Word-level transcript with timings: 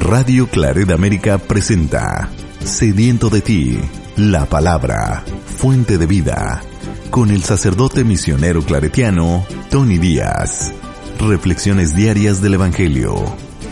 Radio 0.00 0.48
Claret 0.48 0.90
América 0.90 1.38
presenta 1.38 2.30
Sediento 2.60 3.28
de 3.28 3.42
ti, 3.42 3.78
la 4.16 4.46
palabra, 4.46 5.22
fuente 5.44 5.98
de 5.98 6.06
vida, 6.06 6.62
con 7.10 7.30
el 7.30 7.42
sacerdote 7.42 8.02
misionero 8.02 8.62
claretiano 8.62 9.44
Tony 9.70 9.98
Díaz. 9.98 10.74
Reflexiones 11.20 11.94
diarias 11.94 12.40
del 12.40 12.54
Evangelio. 12.54 13.14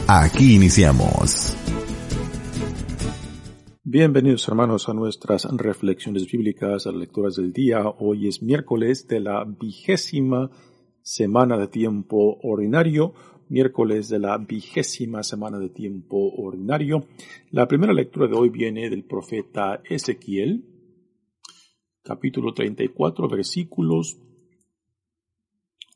Aquí 0.06 0.54
iniciamos. 0.54 1.56
Bienvenidos 3.82 4.46
hermanos 4.48 4.88
a 4.90 4.92
nuestras 4.92 5.44
reflexiones 5.50 6.30
bíblicas, 6.30 6.86
a 6.86 6.90
las 6.92 7.00
lecturas 7.00 7.36
del 7.36 7.54
día. 7.54 7.82
Hoy 7.98 8.28
es 8.28 8.42
miércoles 8.42 9.08
de 9.08 9.20
la 9.20 9.44
vigésima 9.44 10.50
semana 11.02 11.56
de 11.56 11.68
tiempo 11.68 12.38
ordinario 12.42 13.14
miércoles 13.50 14.08
de 14.08 14.18
la 14.18 14.38
vigésima 14.38 15.22
semana 15.22 15.58
de 15.58 15.68
tiempo 15.68 16.16
ordinario. 16.36 17.06
La 17.50 17.66
primera 17.66 17.92
lectura 17.92 18.26
de 18.26 18.36
hoy 18.36 18.50
viene 18.50 18.90
del 18.90 19.04
profeta 19.04 19.82
Ezequiel, 19.88 20.64
capítulo 22.02 22.52
34, 22.52 23.28
versículos 23.28 24.18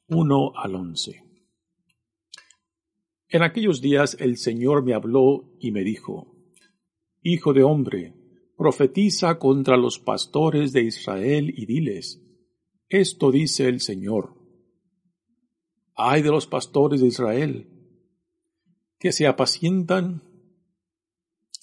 1 0.09 0.53
al 0.57 0.75
11. 0.75 1.25
En 3.29 3.43
aquellos 3.43 3.81
días 3.81 4.17
el 4.21 4.37
Señor 4.37 4.85
me 4.85 4.95
habló 4.95 5.57
y 5.59 5.71
me 5.71 5.85
dijo, 5.85 6.37
Hijo 7.23 7.53
de 7.53 7.63
hombre, 7.63 8.15
profetiza 8.57 9.39
contra 9.39 9.77
los 9.77 9.99
pastores 9.99 10.73
de 10.73 10.83
Israel 10.83 11.53
y 11.57 11.67
diles, 11.67 12.21
Esto 12.89 13.31
dice 13.31 13.69
el 13.69 13.81
Señor 13.81 14.42
Ay 16.05 16.23
de 16.23 16.31
los 16.31 16.49
pastores 16.49 17.01
de 17.01 17.07
Israel, 17.07 17.69
que 18.99 19.13
se 19.13 19.29
apacientan 19.29 20.23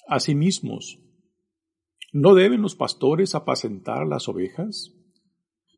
a 0.07 0.21
sí 0.21 0.33
mismos. 0.33 0.99
¿No 2.13 2.35
deben 2.35 2.61
los 2.61 2.75
pastores 2.75 3.35
apacentar 3.35 4.07
las 4.07 4.29
ovejas? 4.29 4.93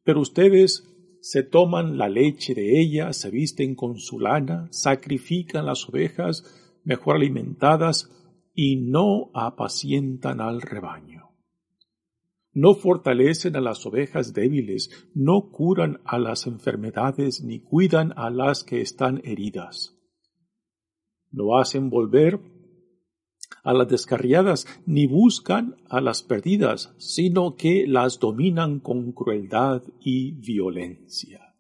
Pero 0.04 0.22
ustedes 0.22 0.88
se 1.22 1.42
toman 1.42 1.98
la 1.98 2.08
leche 2.08 2.54
de 2.54 2.80
ellas, 2.80 3.18
se 3.18 3.32
visten 3.32 3.74
con 3.74 3.98
su 3.98 4.20
lana, 4.20 4.68
sacrifican 4.72 5.66
las 5.66 5.90
ovejas 5.90 6.44
mejor 6.84 7.16
alimentadas 7.16 8.12
y 8.54 8.76
no 8.76 9.32
apacientan 9.34 10.40
al 10.40 10.62
rebaño 10.62 11.31
no 12.54 12.76
fortalecen 12.76 13.56
a 13.56 13.62
las 13.62 13.86
ovejas 13.86 14.34
débiles, 14.34 14.90
no 15.14 15.50
curan 15.52 16.02
a 16.04 16.20
las 16.20 16.48
enfermedades 16.48 17.44
ni 17.44 17.60
cuidan 17.60 18.14
a 18.18 18.30
las 18.30 18.64
que 18.64 18.82
están 18.82 19.22
heridas. 19.24 19.98
No 21.32 21.58
hacen 21.58 21.90
volver 21.90 22.40
a 23.64 23.74
las 23.74 23.88
descarriadas 23.88 24.68
ni 24.86 25.08
buscan 25.08 25.78
a 25.90 26.02
las 26.02 26.24
perdidas, 26.24 26.94
sino 26.98 27.56
que 27.56 27.86
las 27.88 28.20
dominan 28.20 28.80
con 28.80 29.12
crueldad 29.14 29.84
y 30.00 30.32
violencia. 30.32 31.56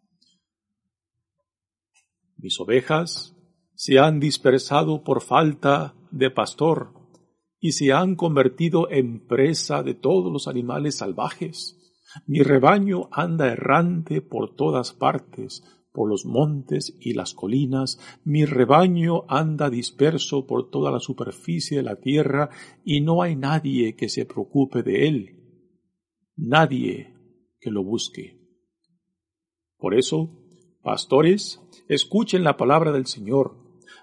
Mis 2.37 2.59
ovejas 2.59 3.35
se 3.75 3.99
han 3.99 4.19
dispersado 4.19 5.03
por 5.03 5.21
falta 5.21 5.95
de 6.11 6.31
pastor 6.31 7.00
y 7.61 7.73
se 7.73 7.93
han 7.93 8.15
convertido 8.15 8.89
en 8.91 9.25
presa 9.25 9.83
de 9.83 9.93
todos 9.93 10.33
los 10.33 10.47
animales 10.47 10.97
salvajes. 10.97 11.77
Mi 12.25 12.41
rebaño 12.41 13.07
anda 13.11 13.51
errante 13.51 14.21
por 14.21 14.55
todas 14.55 14.91
partes, 14.91 15.63
por 15.93 16.09
los 16.09 16.25
montes 16.25 16.97
y 16.99 17.13
las 17.13 17.33
colinas, 17.33 17.99
mi 18.23 18.45
rebaño 18.45 19.23
anda 19.27 19.69
disperso 19.69 20.47
por 20.47 20.69
toda 20.69 20.91
la 20.91 20.99
superficie 20.99 21.77
de 21.77 21.83
la 21.83 21.97
tierra, 21.97 22.49
y 22.83 23.01
no 23.01 23.21
hay 23.21 23.35
nadie 23.35 23.95
que 23.95 24.09
se 24.09 24.25
preocupe 24.25 24.83
de 24.83 25.07
él, 25.07 25.29
nadie 26.35 27.13
que 27.59 27.69
lo 27.69 27.83
busque. 27.83 28.39
Por 29.77 29.93
eso, 29.93 30.31
pastores, 30.81 31.61
escuchen 31.87 32.43
la 32.43 32.57
palabra 32.57 32.91
del 32.91 33.05
Señor, 33.05 33.60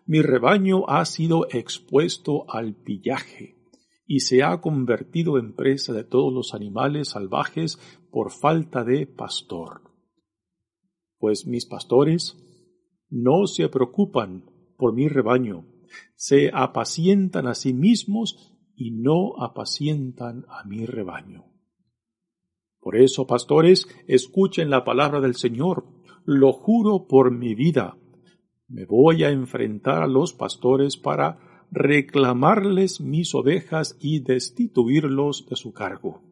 mi 0.09 0.23
rebaño 0.23 0.89
ha 0.89 1.05
sido 1.05 1.47
expuesto 1.51 2.51
al 2.51 2.75
pillaje 2.75 3.59
y 4.07 4.21
se 4.21 4.43
ha 4.43 4.59
convertido 4.63 5.39
en 5.39 5.55
presa 5.55 5.93
de 5.93 6.03
todos 6.03 6.33
los 6.33 6.55
animales 6.55 7.11
salvajes 7.11 7.79
por 8.11 8.31
falta 8.33 8.85
de 8.85 9.07
pastor. 9.07 9.83
Pues 11.19 11.47
mis 11.47 11.67
pastores 11.67 12.39
no 13.11 13.47
se 13.47 13.69
preocupan 13.69 14.47
por 14.79 14.95
mi 14.95 15.09
rebaño, 15.09 15.67
se 16.17 16.51
apacientan 16.55 17.47
a 17.47 17.55
sí 17.55 17.75
mismos 17.75 18.57
y 18.75 18.93
no 18.93 19.35
apacientan 19.39 20.47
a 20.49 20.65
mi 20.65 20.87
rebaño. 20.87 21.45
Por 22.81 22.97
eso, 22.97 23.27
pastores, 23.27 23.87
escuchen 24.07 24.71
la 24.71 24.85
palabra 24.85 25.21
del 25.21 25.35
Señor, 25.35 25.85
lo 26.25 26.55
juro 26.55 27.07
por 27.07 27.31
mi 27.31 27.55
vida, 27.55 27.99
me 28.69 28.84
voy 28.84 29.25
a 29.25 29.31
enfrentar 29.31 30.03
a 30.03 30.06
los 30.06 30.34
pastores 30.34 30.97
para 30.97 31.67
reclamarles 31.71 33.01
mis 33.01 33.34
ovejas 33.34 33.97
y 34.01 34.21
destituirlos 34.21 35.47
de 35.49 35.56
su 35.56 35.73
cargo. 35.73 36.23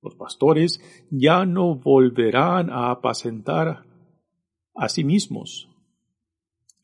Los 0.00 0.14
pastores 0.14 0.80
ya 1.10 1.44
no 1.44 1.76
volverán 1.76 2.70
a 2.70 2.90
apacentar 2.90 3.84
a 4.74 4.88
sí 4.88 5.04
mismos. 5.04 5.68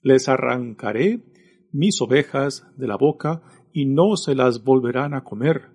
Les 0.02 0.28
arrancaré 0.28 1.24
mis 1.72 2.00
ovejas 2.00 2.66
de 2.76 2.86
la 2.86 2.96
boca 2.96 3.42
y 3.72 3.86
no 3.86 4.16
se 4.16 4.34
las 4.34 4.64
volverán 4.64 5.14
a 5.14 5.24
comer. 5.24 5.70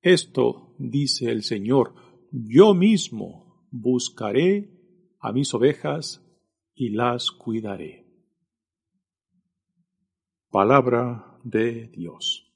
Esto 0.00 0.74
dice 0.78 1.30
el 1.30 1.42
Señor, 1.42 1.94
yo 2.30 2.74
mismo 2.74 3.66
buscaré 3.70 4.70
a 5.20 5.32
mis 5.32 5.52
ovejas 5.54 6.22
y 6.74 6.90
las 6.90 7.30
cuidaré. 7.30 8.06
Palabra 10.50 11.38
de 11.44 11.88
Dios. 11.88 12.52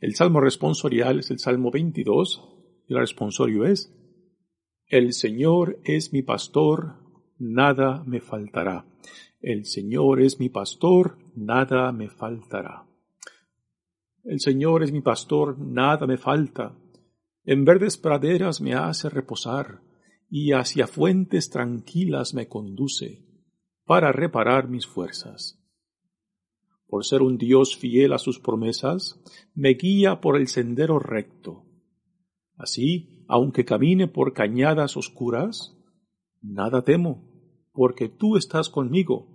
El 0.00 0.14
salmo 0.14 0.40
responsorial 0.40 1.20
es 1.20 1.30
el 1.30 1.38
salmo 1.38 1.70
22 1.70 2.44
y 2.86 2.94
el 2.94 3.00
responsorio 3.00 3.64
es, 3.64 3.92
El 4.86 5.12
Señor 5.12 5.80
es 5.84 6.12
mi 6.12 6.22
pastor, 6.22 6.96
nada 7.38 8.04
me 8.06 8.20
faltará. 8.20 8.86
El 9.40 9.66
Señor 9.66 10.20
es 10.20 10.40
mi 10.40 10.48
pastor, 10.48 11.18
nada 11.34 11.92
me 11.92 12.08
faltará. 12.08 12.86
El 14.24 14.40
Señor 14.40 14.82
es 14.82 14.92
mi 14.92 15.00
pastor, 15.00 15.58
nada 15.58 16.06
me 16.06 16.18
falta. 16.18 16.76
En 17.44 17.64
verdes 17.64 17.96
praderas 17.96 18.60
me 18.60 18.74
hace 18.74 19.08
reposar 19.08 19.80
y 20.28 20.52
hacia 20.52 20.86
fuentes 20.86 21.50
tranquilas 21.50 22.34
me 22.34 22.48
conduce, 22.48 23.24
para 23.84 24.12
reparar 24.12 24.68
mis 24.68 24.86
fuerzas. 24.86 25.58
Por 26.86 27.04
ser 27.04 27.22
un 27.22 27.38
Dios 27.38 27.76
fiel 27.76 28.12
a 28.12 28.18
sus 28.18 28.38
promesas, 28.38 29.20
me 29.54 29.74
guía 29.74 30.20
por 30.20 30.36
el 30.36 30.48
sendero 30.48 30.98
recto. 30.98 31.64
Así, 32.56 33.24
aunque 33.28 33.64
camine 33.64 34.08
por 34.08 34.32
cañadas 34.32 34.96
oscuras, 34.96 35.76
nada 36.40 36.82
temo, 36.82 37.24
porque 37.72 38.08
tú 38.08 38.36
estás 38.36 38.68
conmigo, 38.68 39.28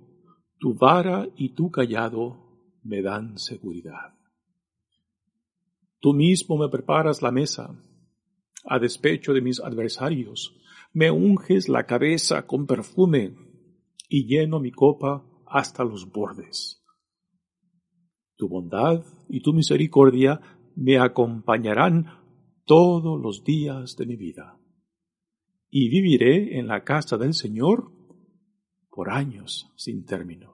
tu 0.60 0.74
vara 0.74 1.28
y 1.36 1.50
tu 1.50 1.72
callado 1.72 2.80
me 2.84 3.02
dan 3.02 3.38
seguridad. 3.38 4.14
Tú 6.00 6.14
mismo 6.14 6.58
me 6.58 6.70
preparas 6.70 7.22
la 7.22 7.32
mesa, 7.32 7.80
a 8.66 8.80
despecho 8.80 9.34
de 9.34 9.42
mis 9.42 9.60
adversarios, 9.60 10.60
me 10.94 11.12
unges 11.12 11.70
la 11.70 11.86
cabeza 11.86 12.46
con 12.46 12.66
perfume 12.66 13.36
y 14.08 14.26
lleno 14.28 14.60
mi 14.60 14.72
copa 14.72 15.26
hasta 15.48 15.84
los 15.84 16.12
bordes. 16.12 16.84
Tu 18.36 18.48
bondad 18.48 19.04
y 19.30 19.42
tu 19.42 19.54
misericordia 19.54 20.40
me 20.76 21.00
acompañarán 21.00 22.06
todos 22.66 23.22
los 23.22 23.44
días 23.44 23.96
de 23.98 24.06
mi 24.06 24.16
vida, 24.16 24.60
y 25.70 25.90
viviré 25.90 26.58
en 26.58 26.68
la 26.68 26.84
casa 26.84 27.18
del 27.18 27.34
Señor 27.34 27.92
por 28.90 29.10
años 29.10 29.72
sin 29.76 30.06
término. 30.06 30.54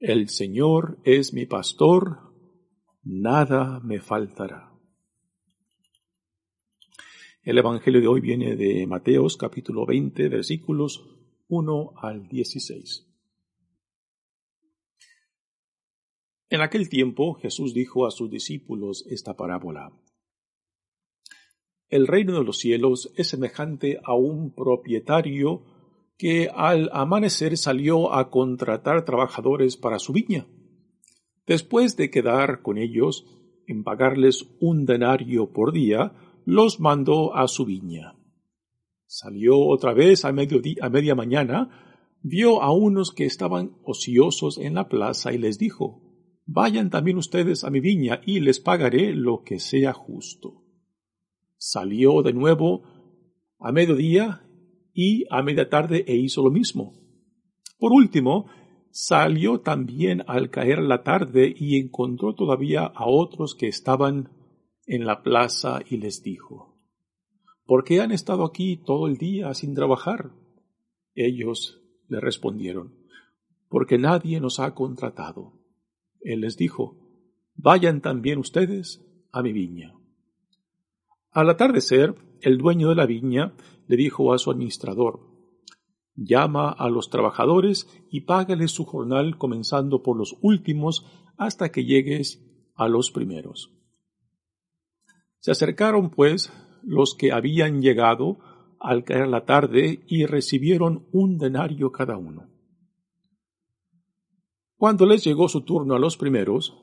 El 0.00 0.28
Señor 0.28 1.00
es 1.04 1.32
mi 1.32 1.46
pastor, 1.46 2.32
nada 3.02 3.80
me 3.80 4.00
faltará. 4.00 4.67
El 7.44 7.56
Evangelio 7.56 8.00
de 8.00 8.08
hoy 8.08 8.20
viene 8.20 8.56
de 8.56 8.84
Mateos 8.86 9.36
capítulo 9.36 9.86
20 9.86 10.28
versículos 10.28 11.04
1 11.46 11.92
al 11.96 12.28
16. 12.28 13.06
En 16.50 16.60
aquel 16.60 16.88
tiempo 16.88 17.34
Jesús 17.34 17.72
dijo 17.72 18.06
a 18.06 18.10
sus 18.10 18.28
discípulos 18.28 19.06
esta 19.08 19.34
parábola. 19.34 19.92
El 21.88 22.08
reino 22.08 22.36
de 22.36 22.44
los 22.44 22.58
cielos 22.58 23.12
es 23.16 23.28
semejante 23.28 24.00
a 24.04 24.14
un 24.14 24.52
propietario 24.52 25.62
que 26.18 26.50
al 26.52 26.90
amanecer 26.92 27.56
salió 27.56 28.12
a 28.12 28.30
contratar 28.30 29.04
trabajadores 29.04 29.76
para 29.76 30.00
su 30.00 30.12
viña. 30.12 30.46
Después 31.46 31.96
de 31.96 32.10
quedar 32.10 32.62
con 32.62 32.78
ellos 32.78 33.24
en 33.68 33.84
pagarles 33.84 34.48
un 34.60 34.84
denario 34.84 35.52
por 35.52 35.72
día, 35.72 36.12
los 36.48 36.80
mandó 36.80 37.36
a 37.36 37.46
su 37.46 37.66
viña. 37.66 38.14
Salió 39.04 39.58
otra 39.58 39.92
vez 39.92 40.24
a, 40.24 40.28
a 40.28 40.88
media 40.88 41.14
mañana, 41.14 42.16
vio 42.22 42.62
a 42.62 42.72
unos 42.72 43.12
que 43.12 43.26
estaban 43.26 43.76
ociosos 43.84 44.56
en 44.56 44.72
la 44.72 44.88
plaza 44.88 45.34
y 45.34 45.36
les 45.36 45.58
dijo, 45.58 46.00
Vayan 46.46 46.88
también 46.88 47.18
ustedes 47.18 47.64
a 47.64 47.70
mi 47.70 47.80
viña 47.80 48.22
y 48.24 48.40
les 48.40 48.60
pagaré 48.60 49.12
lo 49.12 49.42
que 49.42 49.60
sea 49.60 49.92
justo. 49.92 50.64
Salió 51.58 52.22
de 52.22 52.32
nuevo 52.32 52.84
a 53.58 53.70
mediodía 53.70 54.48
y 54.94 55.26
a 55.28 55.42
media 55.42 55.68
tarde 55.68 56.06
e 56.08 56.16
hizo 56.16 56.42
lo 56.42 56.50
mismo. 56.50 56.94
Por 57.78 57.92
último, 57.92 58.46
salió 58.90 59.60
también 59.60 60.24
al 60.26 60.48
caer 60.48 60.78
la 60.78 61.02
tarde 61.02 61.54
y 61.54 61.76
encontró 61.76 62.34
todavía 62.34 62.86
a 62.86 63.06
otros 63.06 63.54
que 63.54 63.68
estaban 63.68 64.37
en 64.88 65.04
la 65.04 65.22
plaza 65.22 65.80
y 65.88 65.98
les 65.98 66.22
dijo, 66.22 66.74
¿Por 67.66 67.84
qué 67.84 68.00
han 68.00 68.10
estado 68.10 68.44
aquí 68.44 68.78
todo 68.78 69.06
el 69.06 69.18
día 69.18 69.52
sin 69.52 69.74
trabajar? 69.74 70.30
Ellos 71.14 71.82
le 72.08 72.18
respondieron, 72.20 72.94
porque 73.68 73.98
nadie 73.98 74.40
nos 74.40 74.58
ha 74.58 74.74
contratado. 74.74 75.52
Él 76.22 76.40
les 76.40 76.56
dijo, 76.56 76.96
Vayan 77.54 78.00
también 78.00 78.38
ustedes 78.38 79.04
a 79.30 79.42
mi 79.42 79.52
viña. 79.52 79.94
Al 81.32 81.50
atardecer, 81.50 82.14
el 82.40 82.56
dueño 82.56 82.88
de 82.88 82.94
la 82.94 83.04
viña 83.04 83.52
le 83.86 83.96
dijo 83.96 84.32
a 84.32 84.38
su 84.38 84.50
administrador, 84.50 85.20
Llama 86.14 86.70
a 86.70 86.88
los 86.88 87.10
trabajadores 87.10 87.86
y 88.10 88.22
págales 88.22 88.72
su 88.72 88.86
jornal 88.86 89.36
comenzando 89.36 90.02
por 90.02 90.16
los 90.16 90.36
últimos 90.40 91.04
hasta 91.36 91.70
que 91.70 91.84
llegues 91.84 92.42
a 92.74 92.88
los 92.88 93.10
primeros. 93.10 93.77
Se 95.40 95.50
acercaron, 95.50 96.10
pues, 96.10 96.52
los 96.82 97.14
que 97.18 97.32
habían 97.32 97.80
llegado 97.80 98.38
al 98.80 99.04
caer 99.04 99.28
la 99.28 99.44
tarde 99.44 100.04
y 100.06 100.26
recibieron 100.26 101.06
un 101.12 101.38
denario 101.38 101.90
cada 101.90 102.16
uno. 102.16 102.48
Cuando 104.76 105.06
les 105.06 105.24
llegó 105.24 105.48
su 105.48 105.62
turno 105.62 105.94
a 105.94 105.98
los 105.98 106.16
primeros, 106.16 106.76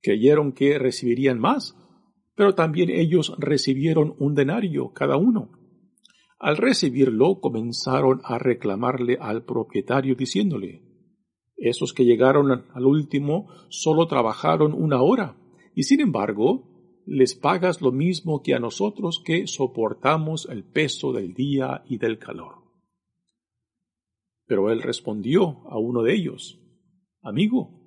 creyeron 0.00 0.52
que 0.52 0.78
recibirían 0.78 1.38
más, 1.38 1.76
pero 2.34 2.54
también 2.54 2.88
ellos 2.90 3.34
recibieron 3.38 4.14
un 4.18 4.34
denario 4.34 4.92
cada 4.94 5.16
uno. 5.18 5.50
Al 6.38 6.56
recibirlo 6.56 7.40
comenzaron 7.40 8.22
a 8.24 8.38
reclamarle 8.38 9.18
al 9.20 9.44
propietario 9.44 10.14
diciéndole, 10.14 10.82
esos 11.58 11.92
que 11.92 12.06
llegaron 12.06 12.50
al 12.50 12.86
último 12.86 13.48
solo 13.68 14.06
trabajaron 14.06 14.72
una 14.72 15.02
hora, 15.02 15.36
y 15.74 15.82
sin 15.82 16.00
embargo 16.00 16.69
les 17.12 17.34
pagas 17.34 17.82
lo 17.82 17.90
mismo 17.90 18.40
que 18.40 18.54
a 18.54 18.60
nosotros 18.60 19.20
que 19.24 19.48
soportamos 19.48 20.46
el 20.48 20.62
peso 20.62 21.12
del 21.12 21.34
día 21.34 21.82
y 21.88 21.98
del 21.98 22.20
calor. 22.20 22.62
Pero 24.46 24.70
él 24.70 24.80
respondió 24.80 25.68
a 25.68 25.76
uno 25.76 26.04
de 26.04 26.14
ellos, 26.14 26.60
Amigo, 27.20 27.80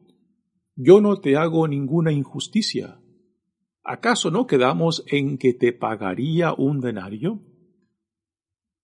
yo 0.76 1.00
no 1.00 1.22
te 1.22 1.38
hago 1.38 1.70
ninguna 1.70 2.12
injusticia. 2.12 3.00
¿Acaso 3.82 4.30
no 4.30 4.46
quedamos 4.46 5.06
en 5.08 5.38
que 5.38 5.54
te 5.54 5.72
pagaría 5.72 6.54
un 6.54 6.82
denario? 6.82 7.40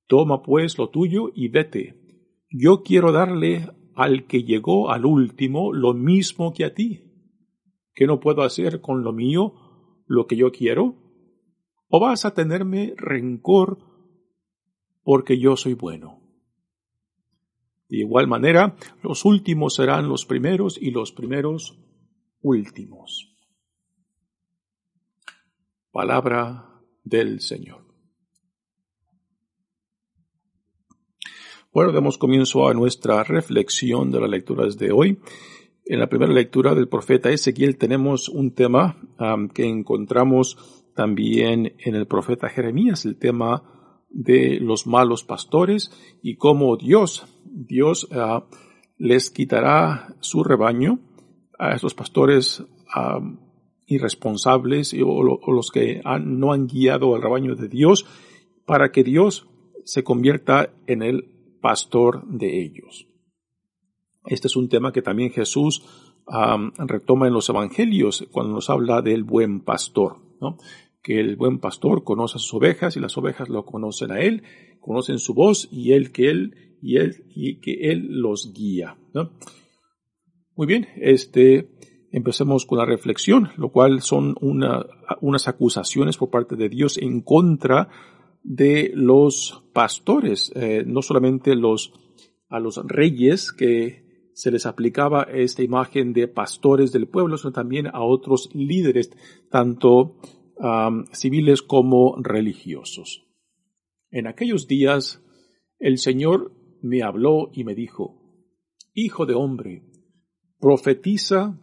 Toma 0.07 0.41
pues 0.41 0.77
lo 0.77 0.89
tuyo 0.89 1.31
y 1.35 1.49
vete. 1.49 2.45
Yo 2.49 2.81
quiero 2.83 3.11
darle 3.11 3.67
al 3.93 4.25
que 4.25 4.43
llegó 4.43 4.89
al 4.89 5.05
último 5.05 5.73
lo 5.73 5.93
mismo 5.93 6.53
que 6.53 6.63
a 6.63 6.73
ti. 6.73 7.03
¿Qué 7.93 8.07
no 8.07 8.21
puedo 8.21 8.43
hacer 8.43 8.79
con 8.79 9.03
lo 9.03 9.11
mío 9.11 9.68
lo 10.09 10.25
que 10.27 10.35
yo 10.35 10.51
quiero? 10.51 10.95
¿O 11.87 11.99
vas 11.99 12.25
a 12.25 12.33
tenerme 12.33 12.93
rencor 12.97 13.77
porque 15.03 15.39
yo 15.39 15.55
soy 15.55 15.75
bueno? 15.75 16.19
De 17.87 17.99
igual 17.99 18.27
manera, 18.27 18.75
los 19.01 19.23
últimos 19.23 19.75
serán 19.75 20.09
los 20.09 20.25
primeros 20.25 20.77
y 20.79 20.91
los 20.91 21.11
primeros 21.11 21.79
últimos. 22.41 23.35
Palabra 25.91 26.81
del 27.03 27.39
Señor. 27.39 27.85
Bueno, 31.71 31.91
damos 31.91 32.17
comienzo 32.17 32.67
a 32.67 32.73
nuestra 32.73 33.23
reflexión 33.23 34.11
de 34.11 34.19
las 34.21 34.29
lecturas 34.29 34.77
de 34.77 34.91
hoy. 34.91 35.19
En 35.89 35.99
la 35.99 36.07
primera 36.07 36.31
lectura 36.31 36.75
del 36.75 36.87
profeta 36.87 37.31
Ezequiel 37.31 37.75
tenemos 37.79 38.29
un 38.29 38.53
tema 38.53 38.95
que 39.55 39.65
encontramos 39.65 40.85
también 40.93 41.73
en 41.79 41.95
el 41.95 42.05
profeta 42.05 42.47
Jeremías, 42.47 43.05
el 43.05 43.17
tema 43.17 43.63
de 44.11 44.59
los 44.59 44.85
malos 44.85 45.23
pastores 45.23 45.91
y 46.21 46.35
cómo 46.35 46.77
Dios, 46.77 47.25
Dios 47.43 48.07
ah, 48.11 48.45
les 48.99 49.31
quitará 49.31 50.15
su 50.19 50.43
rebaño 50.43 50.99
a 51.57 51.73
esos 51.73 51.95
pastores 51.95 52.63
irresponsables 53.87 54.95
o, 55.03 55.23
los 55.23 55.71
que 55.71 56.03
no 56.23 56.53
han 56.53 56.67
guiado 56.67 57.15
al 57.15 57.23
rebaño 57.23 57.55
de 57.55 57.67
Dios 57.67 58.05
para 58.67 58.91
que 58.91 59.03
Dios 59.03 59.47
se 59.85 60.03
convierta 60.03 60.71
en 60.85 61.01
el 61.01 61.31
pastor 61.61 62.27
de 62.27 62.61
ellos. 62.61 63.08
Este 64.29 64.47
es 64.47 64.55
un 64.55 64.69
tema 64.69 64.93
que 64.93 65.01
también 65.01 65.31
Jesús 65.31 65.83
retoma 66.77 67.27
en 67.27 67.33
los 67.33 67.49
evangelios 67.49 68.27
cuando 68.31 68.53
nos 68.53 68.69
habla 68.69 69.01
del 69.01 69.23
buen 69.23 69.61
pastor, 69.61 70.17
que 71.01 71.19
el 71.19 71.35
buen 71.35 71.57
pastor 71.57 72.03
conoce 72.03 72.37
a 72.37 72.39
sus 72.39 72.53
ovejas 72.53 72.95
y 72.95 72.99
las 72.99 73.17
ovejas 73.17 73.49
lo 73.49 73.65
conocen 73.65 74.11
a 74.11 74.19
él, 74.19 74.43
conocen 74.79 75.17
su 75.17 75.33
voz 75.33 75.67
y 75.71 75.93
él 75.93 76.11
que 76.11 76.29
él 76.29 76.77
y 76.79 76.97
él 76.97 77.25
y 77.29 77.59
que 77.59 77.91
él 77.91 78.21
los 78.21 78.53
guía. 78.53 78.97
Muy 80.55 80.67
bien, 80.67 80.87
este 80.97 81.71
empecemos 82.11 82.67
con 82.67 82.77
la 82.77 82.85
reflexión, 82.85 83.49
lo 83.57 83.71
cual 83.71 84.01
son 84.01 84.35
unas 84.41 85.47
acusaciones 85.47 86.17
por 86.17 86.29
parte 86.29 86.55
de 86.55 86.69
Dios 86.69 86.99
en 86.99 87.21
contra 87.21 87.89
de 88.43 88.91
los 88.93 89.63
pastores, 89.73 90.51
eh, 90.55 90.83
no 90.85 91.01
solamente 91.01 91.55
los, 91.55 91.93
a 92.47 92.59
los 92.59 92.77
reyes 92.87 93.51
que 93.51 94.08
se 94.39 94.51
les 94.51 94.65
aplicaba 94.65 95.23
esta 95.23 95.63
imagen 95.63 96.13
de 96.13 96.29
pastores 96.29 96.93
del 96.93 97.09
pueblo, 97.09 97.37
sino 97.37 97.51
también 97.51 97.87
a 97.87 98.01
otros 98.01 98.49
líderes, 98.53 99.11
tanto 99.51 100.15
civiles 101.11 101.61
como 101.61 102.15
religiosos. 102.21 103.27
En 104.11 104.27
aquellos 104.27 104.65
días 104.65 105.21
el 105.77 105.97
Señor 105.97 106.53
me 106.81 107.03
habló 107.03 107.49
y 107.53 107.65
me 107.65 107.75
dijo, 107.75 108.15
Hijo 108.93 109.25
de 109.25 109.33
hombre, 109.33 109.83
profetiza 110.57 111.59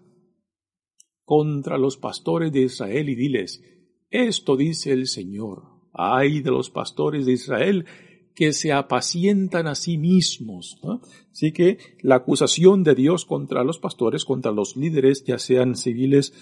contra 1.24 1.78
los 1.78 1.96
pastores 1.96 2.52
de 2.52 2.60
Israel 2.60 3.08
y 3.08 3.14
diles, 3.14 3.62
esto 4.10 4.54
dice 4.54 4.92
el 4.92 5.06
Señor, 5.06 5.62
Ay 5.94 6.40
de 6.40 6.50
los 6.50 6.68
pastores 6.68 7.24
de 7.24 7.32
Israel 7.32 7.86
que 8.36 8.52
se 8.52 8.72
apacientan 8.72 9.66
a 9.66 9.74
sí 9.74 9.96
mismos. 9.96 10.78
Así 11.32 11.52
que 11.52 11.78
la 12.02 12.16
acusación 12.16 12.84
de 12.84 12.94
Dios 12.94 13.24
contra 13.24 13.64
los 13.64 13.78
pastores, 13.78 14.24
contra 14.24 14.52
los 14.52 14.76
líderes, 14.76 15.24
ya 15.24 15.38
sean 15.38 15.74
civiles, 15.74 16.34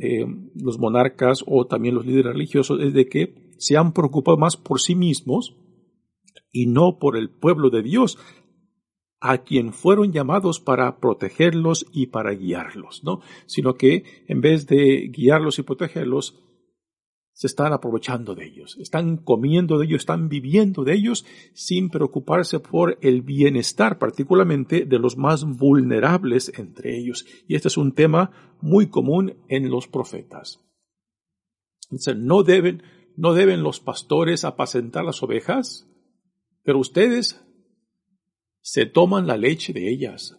eh, 0.00 0.24
los 0.54 0.78
monarcas 0.78 1.44
o 1.46 1.66
también 1.66 1.94
los 1.94 2.06
líderes 2.06 2.32
religiosos, 2.32 2.80
es 2.80 2.94
de 2.94 3.06
que 3.06 3.52
se 3.58 3.76
han 3.76 3.92
preocupado 3.92 4.38
más 4.38 4.56
por 4.56 4.80
sí 4.80 4.94
mismos 4.94 5.54
y 6.50 6.66
no 6.66 6.98
por 6.98 7.18
el 7.18 7.28
pueblo 7.28 7.68
de 7.68 7.82
Dios, 7.82 8.18
a 9.20 9.44
quien 9.44 9.72
fueron 9.72 10.10
llamados 10.10 10.58
para 10.58 10.98
protegerlos 10.98 11.86
y 11.92 12.06
para 12.06 12.32
guiarlos, 12.32 13.04
¿no? 13.04 13.20
Sino 13.46 13.74
que 13.74 14.04
en 14.26 14.40
vez 14.40 14.66
de 14.66 15.12
guiarlos 15.14 15.58
y 15.58 15.62
protegerlos, 15.62 16.42
se 17.34 17.46
están 17.46 17.72
aprovechando 17.72 18.34
de 18.34 18.44
ellos, 18.46 18.76
están 18.78 19.16
comiendo 19.16 19.78
de 19.78 19.86
ellos, 19.86 20.02
están 20.02 20.28
viviendo 20.28 20.84
de 20.84 20.94
ellos 20.94 21.24
sin 21.54 21.88
preocuparse 21.88 22.60
por 22.60 22.98
el 23.00 23.22
bienestar 23.22 23.98
particularmente 23.98 24.84
de 24.84 24.98
los 24.98 25.16
más 25.16 25.44
vulnerables 25.44 26.52
entre 26.58 26.98
ellos. 26.98 27.24
Y 27.48 27.54
este 27.54 27.68
es 27.68 27.76
un 27.76 27.92
tema 27.92 28.56
muy 28.60 28.88
común 28.88 29.34
en 29.48 29.70
los 29.70 29.88
profetas. 29.88 30.60
no 32.16 32.42
deben, 32.42 32.82
no 33.16 33.32
deben 33.32 33.62
los 33.62 33.80
pastores 33.80 34.44
apacentar 34.44 35.04
las 35.04 35.22
ovejas, 35.22 35.88
pero 36.62 36.78
ustedes 36.78 37.42
se 38.60 38.84
toman 38.86 39.26
la 39.26 39.36
leche 39.36 39.72
de 39.72 39.90
ellas, 39.90 40.36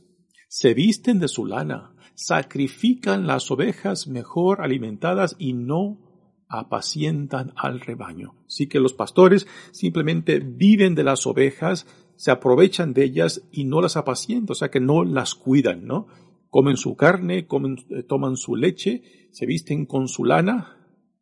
se 0.47 0.73
visten 0.75 1.19
de 1.19 1.27
su 1.27 1.45
lana, 1.45 1.95
sacrifican 2.15 3.25
las 3.25 3.49
ovejas 3.49 4.07
mejor 4.07 4.61
alimentadas 4.61 5.35
y 5.39 5.53
no 5.53 6.12
apacientan 6.59 7.53
al 7.55 7.79
rebaño. 7.79 8.35
Así 8.47 8.67
que 8.67 8.79
los 8.79 8.93
pastores 8.93 9.47
simplemente 9.71 10.39
viven 10.39 10.95
de 10.95 11.03
las 11.03 11.25
ovejas, 11.25 11.87
se 12.15 12.31
aprovechan 12.31 12.93
de 12.93 13.03
ellas 13.05 13.47
y 13.51 13.65
no 13.65 13.81
las 13.81 13.97
apacientan, 13.97 14.51
o 14.51 14.55
sea 14.55 14.69
que 14.69 14.79
no 14.79 15.03
las 15.03 15.35
cuidan, 15.35 15.85
¿no? 15.85 16.07
Comen 16.49 16.77
su 16.77 16.95
carne, 16.95 17.47
comen, 17.47 17.77
eh, 17.89 18.03
toman 18.03 18.37
su 18.37 18.55
leche, 18.55 19.01
se 19.31 19.45
visten 19.45 19.85
con 19.85 20.07
su 20.07 20.25
lana 20.25 20.77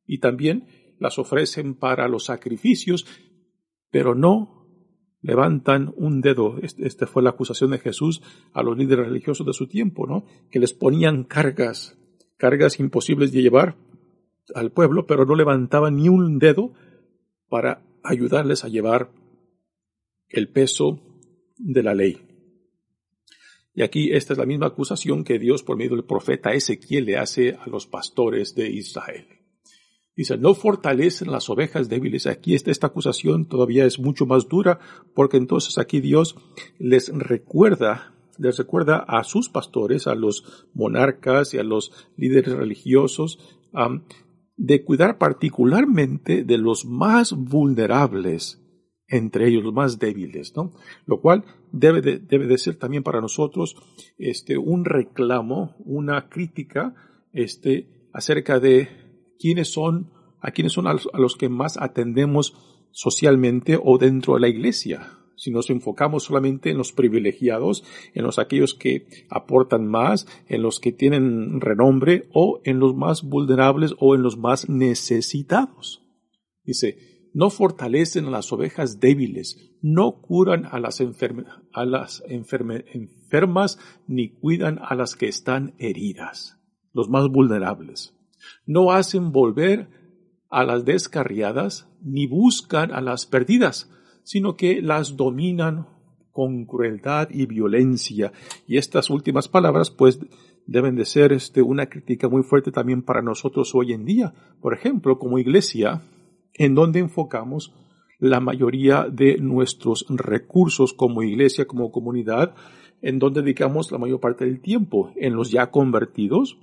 y 0.06 0.20
también 0.20 0.68
las 1.00 1.18
ofrecen 1.18 1.76
para 1.76 2.10
los 2.10 2.26
sacrificios, 2.26 3.06
pero 3.90 4.14
no 4.14 4.68
levantan 5.22 5.94
un 5.96 6.20
dedo. 6.20 6.58
Esta 6.62 7.08
fue 7.08 7.24
la 7.24 7.30
acusación 7.30 7.72
de 7.72 7.80
Jesús 7.80 8.22
a 8.54 8.64
los 8.64 8.78
líderes 8.78 9.08
religiosos 9.08 9.46
de 9.46 9.54
su 9.54 9.68
tiempo, 9.68 10.06
¿no? 10.08 10.26
Que 10.50 10.60
les 10.60 10.74
ponían 10.74 11.24
cargas, 11.24 11.98
cargas 12.38 12.80
imposibles 12.80 13.32
de 13.32 13.42
llevar 13.42 13.78
al 14.56 14.72
pueblo, 14.72 15.06
pero 15.08 15.26
no 15.26 15.36
levantaban 15.36 15.96
ni 15.96 16.10
un 16.10 16.40
dedo 16.40 16.74
para 17.50 17.84
ayudarles 18.04 18.64
a 18.64 18.70
llevar 18.70 19.12
el 20.30 20.50
peso 20.50 21.00
de 21.58 21.84
la 21.84 21.94
ley. 21.94 22.32
Y 23.74 23.84
aquí 23.84 24.12
esta 24.12 24.34
es 24.34 24.40
la 24.40 24.46
misma 24.46 24.68
acusación 24.68 25.24
que 25.24 25.40
Dios 25.40 25.64
por 25.64 25.78
medio 25.78 25.96
del 25.96 26.06
profeta 26.06 26.54
Ezequiel 26.54 27.06
le 27.06 27.18
hace 27.18 27.56
a 27.56 27.68
los 27.68 27.88
pastores 27.88 28.54
de 28.56 28.70
Israel. 28.70 29.28
Dice, 30.16 30.38
no 30.38 30.54
fortalecen 30.54 31.32
las 31.32 31.50
ovejas 31.50 31.88
débiles. 31.88 32.28
Aquí 32.28 32.54
esta, 32.54 32.70
esta 32.70 32.88
acusación 32.88 33.48
todavía 33.48 33.86
es 33.86 33.98
mucho 33.98 34.26
más 34.26 34.50
dura 34.50 34.80
porque 35.16 35.38
entonces 35.38 35.78
aquí 35.78 36.02
Dios 36.02 36.36
les 36.80 37.10
recuerda, 37.14 38.14
les 38.38 38.58
recuerda 38.58 38.98
a 38.98 39.24
sus 39.24 39.50
pastores, 39.50 40.08
a 40.08 40.16
los 40.16 40.68
monarcas 40.74 41.54
y 41.54 41.60
a 41.60 41.64
los 41.64 41.92
líderes 42.18 42.54
religiosos, 42.54 43.40
de 44.62 44.84
cuidar 44.84 45.18
particularmente 45.18 46.44
de 46.44 46.58
los 46.60 46.86
más 46.86 47.34
vulnerables 47.34 48.60
entre 49.08 49.48
ellos 49.48 49.64
los 49.64 49.74
más 49.74 50.00
débiles, 50.00 50.54
¿no? 50.56 50.72
Lo 51.06 51.20
cual 51.20 51.44
debe 51.72 52.02
de, 52.02 52.20
debe 52.20 52.48
de 52.48 52.58
ser 52.58 52.76
también 52.76 53.04
para 53.04 53.20
nosotros 53.20 53.76
este, 54.18 54.58
un 54.58 54.86
reclamo, 54.86 55.76
una 55.80 56.30
crítica 56.30 56.96
este, 57.34 58.08
acerca 58.14 58.60
de 58.60 59.34
quiénes 59.38 59.74
son, 59.74 60.14
a 60.40 60.52
quiénes 60.52 60.74
son 60.74 60.88
a 60.88 60.94
los, 60.94 61.36
que 61.36 61.50
más 61.50 61.76
atendemos 61.78 62.56
socialmente 62.92 63.78
o 63.84 63.98
dentro 63.98 64.36
de 64.36 64.42
la 64.42 64.48
iglesia. 64.48 65.18
Si 65.42 65.50
nos 65.50 65.72
enfocamos 65.72 66.26
solamente 66.26 66.70
en 66.70 66.78
los 66.78 66.92
privilegiados, 66.92 67.84
en 68.14 68.24
los 68.24 68.38
aquellos 68.38 68.76
que 68.76 69.08
aportan 69.28 69.88
más, 69.88 70.28
en 70.48 70.62
los 70.62 70.80
que 70.80 70.92
tienen 70.92 71.60
renombre 71.62 72.30
o 72.32 72.62
en 72.64 72.78
los 72.78 72.94
más 72.96 73.24
vulnerables 73.24 73.96
o 73.98 74.14
en 74.14 74.22
los 74.22 74.38
más 74.38 74.70
necesitados. 74.70 76.04
Dice, 76.64 77.32
no 77.34 77.50
fortalecen 77.50 78.26
a 78.26 78.30
las 78.30 78.54
ovejas 78.54 79.00
débiles, 79.00 79.58
no 79.82 80.22
curan 80.22 80.68
a 80.70 80.80
las, 80.80 81.02
a 81.02 81.86
las 81.86 82.24
enfermas, 82.28 83.80
ni 84.08 84.30
cuidan 84.30 84.80
a 84.80 84.94
las 84.94 85.16
que 85.16 85.28
están 85.28 85.74
heridas, 85.80 86.60
los 86.94 87.10
más 87.10 87.28
vulnerables 87.30 88.14
no 88.66 88.92
hacen 88.92 89.32
volver 89.32 89.90
a 90.50 90.64
las 90.64 90.86
descarriadas 90.86 91.88
ni 92.02 92.28
buscan 92.28 92.92
a 92.92 93.02
las 93.02 93.26
perdidas, 93.26 93.90
sino 94.24 94.56
que 94.56 94.82
las 94.82 95.18
dominan 95.18 95.88
con 96.32 96.66
crueldad 96.66 97.30
y 97.30 97.46
violencia. 97.46 98.32
Y 98.68 98.78
estas 98.78 99.10
últimas 99.10 99.48
palabras, 99.48 99.92
pues, 99.92 100.20
deben 100.66 100.96
de 100.96 101.06
ser 101.06 101.34
este, 101.34 101.62
una 101.62 101.88
crítica 101.88 102.30
muy 102.30 102.44
fuerte 102.44 102.72
también 102.72 103.02
para 103.02 103.22
nosotros 103.22 103.74
hoy 103.76 103.94
en 103.94 104.06
día. 104.06 104.34
Por 104.62 104.74
ejemplo, 104.74 105.20
como 105.20 105.40
iglesia, 105.40 106.02
en 106.54 106.76
donde 106.76 107.00
enfocamos 107.00 107.74
la 108.20 108.40
mayoría 108.40 109.08
de 109.12 109.38
nuestros 109.38 110.06
recursos 110.10 110.94
como 110.94 111.24
iglesia, 111.24 111.66
como 111.66 111.92
comunidad, 111.92 112.54
en 113.02 113.18
donde 113.18 113.42
dedicamos 113.42 113.92
la 113.92 113.98
mayor 113.98 114.20
parte 114.20 114.46
del 114.46 114.62
tiempo, 114.62 115.12
en 115.16 115.36
los 115.36 115.52
ya 115.52 115.72
convertidos, 115.72 116.58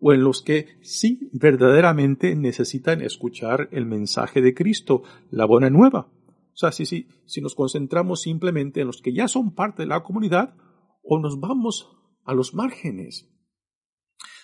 o 0.00 0.12
en 0.12 0.22
los 0.22 0.40
que 0.40 0.66
sí 0.80 1.28
verdaderamente 1.32 2.34
necesitan 2.34 3.02
escuchar 3.02 3.68
el 3.72 3.84
mensaje 3.84 4.40
de 4.40 4.54
Cristo, 4.54 5.02
la 5.30 5.44
buena 5.44 5.68
nueva. 5.68 6.08
O 6.52 6.56
sea, 6.56 6.72
si, 6.72 6.86
si, 6.86 7.08
si 7.26 7.40
nos 7.40 7.54
concentramos 7.54 8.22
simplemente 8.22 8.80
en 8.80 8.86
los 8.86 9.00
que 9.00 9.12
ya 9.12 9.28
son 9.28 9.54
parte 9.54 9.82
de 9.82 9.88
la 9.88 10.02
comunidad, 10.02 10.54
o 11.02 11.18
nos 11.18 11.40
vamos 11.40 11.88
a 12.24 12.34
los 12.34 12.54
márgenes, 12.54 13.28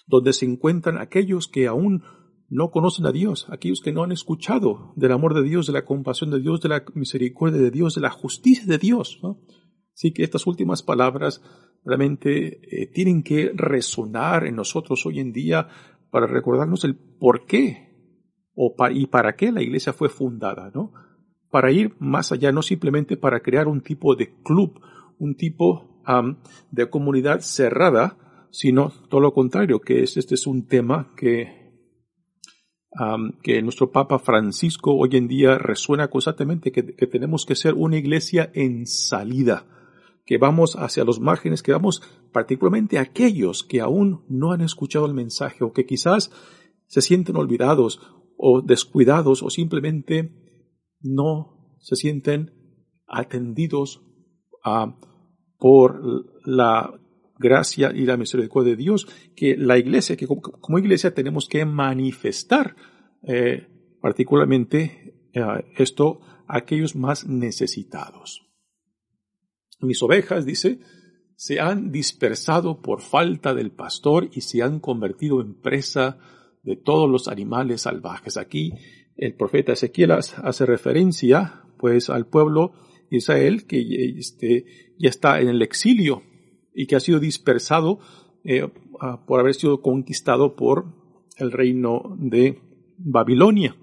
donde 0.07 0.33
se 0.33 0.47
encuentran 0.47 0.99
aquellos 0.99 1.49
que 1.49 1.67
aún 1.67 2.03
no 2.49 2.71
conocen 2.71 3.07
a 3.07 3.13
Dios, 3.13 3.47
aquellos 3.51 3.81
que 3.81 3.93
no 3.93 4.05
han 4.05 4.13
escuchado 4.13 4.93
del 4.97 5.13
amor 5.13 5.35
de 5.35 5.43
Dios, 5.43 5.67
de 5.67 5.73
la 5.73 5.85
compasión 5.85 6.31
de 6.31 6.41
Dios, 6.41 6.61
de 6.61 6.69
la 6.69 6.85
misericordia 6.95 7.61
de 7.61 7.71
Dios, 7.71 7.95
de 7.95 8.01
la 8.01 8.11
justicia 8.11 8.65
de 8.67 8.79
Dios. 8.79 9.21
Así 9.95 10.13
que 10.13 10.23
estas 10.23 10.47
últimas 10.47 10.83
palabras 10.83 11.43
realmente 11.85 12.83
eh, 12.83 12.87
tienen 12.93 13.23
que 13.23 13.53
resonar 13.55 14.47
en 14.47 14.57
nosotros 14.57 15.05
hoy 15.07 15.21
en 15.21 15.33
día 15.33 15.69
para 16.11 16.27
recordarnos 16.27 16.85
el 16.85 16.97
por 16.97 17.47
qué 17.47 17.87
o 18.55 18.75
y 18.91 19.07
para 19.07 19.37
qué 19.37 19.53
la 19.53 19.63
iglesia 19.63 19.93
fue 19.93 20.09
fundada, 20.09 20.71
¿no? 20.75 20.93
Para 21.51 21.71
ir 21.73 21.95
más 21.99 22.33
allá, 22.33 22.53
no 22.53 22.63
simplemente 22.63 23.17
para 23.17 23.41
crear 23.41 23.69
un 23.69 23.81
tipo 23.81 24.15
de 24.17 24.35
club, 24.43 24.81
un 25.19 25.37
tipo 25.37 26.03
de 26.71 26.91
comunidad 26.91 27.41
cerrada, 27.41 28.19
sino 28.51 28.93
todo 29.09 29.21
lo 29.21 29.33
contrario, 29.33 29.81
que 29.81 30.03
es, 30.03 30.17
este 30.17 30.35
es 30.35 30.47
un 30.47 30.67
tema 30.67 31.13
que, 31.17 31.73
que 33.43 33.63
nuestro 33.63 33.91
Papa 33.91 34.19
Francisco 34.19 34.95
hoy 34.95 35.17
en 35.17 35.29
día 35.29 35.59
resuena 35.59 36.09
constantemente, 36.09 36.71
que 36.73 36.83
tenemos 36.83 37.45
que 37.45 37.57
ser 37.57 37.75
una 37.75 37.97
iglesia 37.97 38.51
en 38.55 38.87
salida 38.87 39.67
que 40.27 40.39
vamos 40.39 40.75
hacia 40.77 41.05
los 41.05 41.21
márgenes, 41.21 41.63
que 41.63 41.73
vamos 41.73 42.03
particularmente 42.33 42.99
a 42.99 43.03
aquellos 43.03 43.63
que 43.63 43.81
aún 43.81 44.25
no 44.29 44.53
han 44.53 44.61
escuchado 44.61 45.07
el 45.07 45.15
mensaje 45.15 45.65
o 45.65 45.73
que 45.73 45.87
quizás 45.87 46.33
se 46.87 47.01
sienten 47.01 47.37
olvidados 47.37 48.01
o 48.37 48.61
descuidados 48.61 49.43
o 49.43 49.51
simplemente 49.51 50.46
no 51.07 51.77
se 51.81 51.97
sienten 51.97 52.53
atendidos 53.07 54.03
ah, 54.65 54.99
por 55.59 56.01
la 56.45 57.01
gracia 57.39 57.93
y 57.95 58.05
la 58.07 58.17
misericordia 58.17 58.73
de 58.73 58.83
Dios, 58.83 59.07
que 59.35 59.57
la 59.57 59.79
iglesia, 59.79 60.17
que 60.17 60.27
como, 60.27 60.79
iglesia 60.79 61.15
tenemos 61.15 61.49
que 61.49 61.65
manifestar 61.65 62.77
eh, 63.23 63.67
particularmente 64.01 65.29
eh, 65.33 65.43
esto 65.77 66.21
a 66.47 66.59
aquellos 66.59 66.97
más 66.97 67.27
necesitados. 67.27 68.43
Mis 69.81 70.03
ovejas, 70.03 70.47
dice, 70.47 70.81
se 71.37 71.61
han 71.61 71.93
dispersado 71.93 72.81
por 72.81 73.03
falta 73.03 73.55
del 73.55 73.71
pastor 73.71 74.31
y 74.33 74.41
se 74.41 74.63
han 74.63 74.81
convertido 74.81 75.43
en 75.43 75.61
presa 75.61 76.19
de 76.63 76.77
todos 76.77 77.11
los 77.11 77.29
animales 77.29 77.83
salvajes. 77.83 78.39
Aquí 78.39 78.73
el 79.17 79.35
profeta 79.35 79.73
Ezequiel 79.73 80.13
hace 80.13 80.67
referencia 80.67 81.63
pues 81.79 82.11
al 82.11 82.27
pueblo 82.27 82.73
Israel 83.11 83.67
que 83.67 84.15
este, 84.19 84.67
ya 84.99 85.09
está 85.09 85.41
en 85.41 85.49
el 85.49 85.63
exilio 85.63 86.23
y 86.75 86.87
que 86.87 86.97
ha 86.97 87.01
sido 87.01 87.21
dispersado 87.21 87.99
eh, 88.45 88.69
por 89.27 89.41
haber 89.41 89.55
sido 89.55 89.81
conquistado 89.81 90.57
por 90.57 90.87
el 91.39 91.53
reino 91.53 92.17
de 92.19 92.61
Babilonia. 92.99 93.77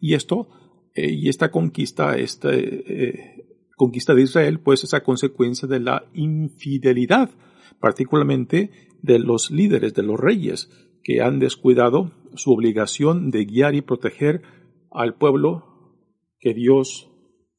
Y 0.00 0.14
esto, 0.14 0.48
eh, 0.94 1.12
y 1.12 1.28
esta 1.28 1.50
conquista, 1.50 2.16
este, 2.16 3.08
eh, 3.08 3.46
conquista 3.76 4.14
de 4.14 4.22
Israel, 4.22 4.60
pues 4.60 4.84
es 4.84 4.94
a 4.94 5.02
consecuencia 5.02 5.68
de 5.68 5.80
la 5.80 6.06
infidelidad, 6.14 7.30
particularmente 7.80 8.70
de 9.02 9.18
los 9.18 9.50
líderes, 9.50 9.94
de 9.94 10.02
los 10.02 10.18
reyes, 10.18 10.70
que 11.02 11.20
han 11.20 11.38
descuidado 11.38 12.12
su 12.36 12.52
obligación 12.52 13.30
de 13.30 13.44
guiar 13.44 13.74
y 13.74 13.82
proteger 13.82 14.42
al 14.90 15.14
pueblo 15.14 15.96
que 16.38 16.54
Dios 16.54 17.10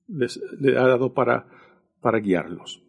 les, 0.08 0.40
ha 0.78 0.88
dado 0.88 1.14
para, 1.14 1.48
para 2.02 2.20
guiarlos. 2.20 2.84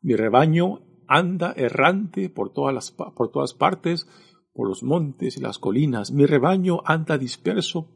Mi 0.00 0.14
rebaño 0.14 0.80
anda 1.06 1.52
errante 1.56 2.28
por 2.30 2.52
todas, 2.52 2.74
las, 2.74 2.90
por 2.90 3.30
todas 3.30 3.54
partes, 3.54 4.08
por 4.52 4.68
los 4.68 4.82
montes 4.82 5.36
y 5.36 5.40
las 5.40 5.58
colinas. 5.58 6.12
Mi 6.12 6.26
rebaño 6.26 6.80
anda 6.84 7.18
disperso 7.18 7.88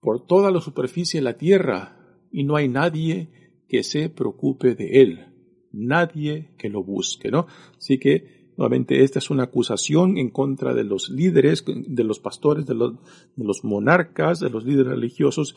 por 0.00 0.26
toda 0.26 0.50
la 0.50 0.60
superficie 0.60 1.20
de 1.20 1.24
la 1.24 1.36
tierra 1.36 2.26
y 2.30 2.44
no 2.44 2.56
hay 2.56 2.68
nadie 2.68 3.62
que 3.68 3.82
se 3.84 4.08
preocupe 4.10 4.74
de 4.74 5.02
él, 5.02 5.26
nadie 5.72 6.54
que 6.58 6.68
lo 6.68 6.82
busque, 6.82 7.30
¿no? 7.30 7.46
Así 7.78 7.98
que, 7.98 8.41
nuevamente, 8.56 9.02
esta 9.02 9.18
es 9.18 9.30
una 9.30 9.44
acusación 9.44 10.18
en 10.18 10.30
contra 10.30 10.74
de 10.74 10.84
los 10.84 11.10
líderes, 11.10 11.64
de 11.66 12.04
los 12.04 12.18
pastores, 12.20 12.66
de 12.66 12.74
los, 12.74 12.94
de 13.36 13.44
los 13.44 13.64
monarcas, 13.64 14.40
de 14.40 14.50
los 14.50 14.64
líderes 14.64 14.92
religiosos, 14.92 15.56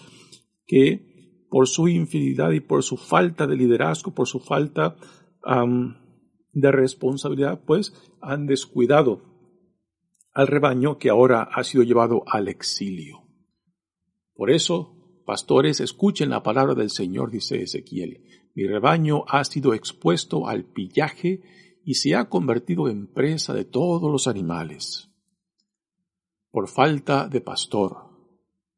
que 0.66 1.46
por 1.50 1.68
su 1.68 1.88
infidelidad 1.88 2.52
y 2.52 2.60
por 2.60 2.84
su 2.84 2.98
falta 2.98 3.48
de 3.48 3.56
liderazgo, 3.56 4.14
por 4.14 4.28
su 4.28 4.40
falta 4.40 4.96
de 6.54 6.72
responsabilidad, 6.72 7.62
pues 7.66 7.94
han 8.22 8.48
descuidado 8.48 9.22
al 10.34 10.48
rebaño 10.48 10.98
que 10.98 11.10
ahora 11.10 11.44
ha 11.44 11.64
sido 11.64 11.84
llevado 11.84 12.24
al 12.28 12.48
exilio. 12.48 13.24
Por 14.34 14.52
eso 14.52 14.96
pastores, 15.26 15.80
escuchen 15.80 16.30
la 16.30 16.44
palabra 16.44 16.76
del 16.76 16.90
Señor, 16.90 17.32
dice 17.32 17.62
Ezequiel. 17.62 18.22
Mi 18.54 18.66
rebaño 18.68 19.26
ha 19.28 19.44
sido 19.44 19.74
expuesto 19.74 20.48
al 20.48 20.66
pillaje 20.66 21.42
y 21.86 21.94
se 21.94 22.16
ha 22.16 22.28
convertido 22.30 22.90
en 22.90 23.06
presa 23.06 23.54
de 23.54 23.64
todos 23.64 24.12
los 24.12 24.28
animales. 24.28 25.12
Por 26.50 26.68
falta 26.68 27.28
de 27.30 27.42
pastor. 27.42 28.10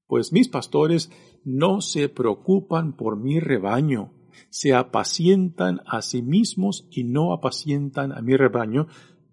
Pues 0.07 0.33
mis 0.33 0.49
pastores 0.49 1.09
no 1.45 1.79
se 1.79 2.09
preocupan 2.09 2.95
por 2.95 3.17
mi 3.17 3.39
rebaño, 3.39 4.13
se 4.49 4.73
apacientan 4.73 5.81
a 5.87 6.01
sí 6.01 6.21
mismos 6.21 6.85
y 6.91 7.05
no 7.05 7.33
apacientan 7.33 8.11
a 8.11 8.21
mi 8.21 8.35
rebaño. 8.35 8.87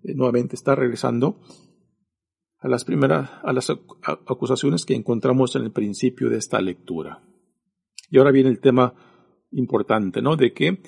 Eh, 0.04 0.14
nuevamente 0.14 0.54
está 0.54 0.76
regresando 0.76 1.40
a 2.60 2.68
las 2.68 2.84
primeras, 2.84 3.28
a 3.42 3.52
las 3.52 3.70
acusaciones 3.70 4.86
que 4.86 4.94
encontramos 4.94 5.56
en 5.56 5.64
el 5.64 5.72
principio 5.72 6.30
de 6.30 6.38
esta 6.38 6.60
lectura. 6.60 7.22
Y 8.08 8.18
ahora 8.18 8.30
viene 8.30 8.50
el 8.50 8.60
tema 8.60 8.94
importante, 9.50 10.22
¿no? 10.22 10.36
De 10.36 10.52
que 10.52 10.80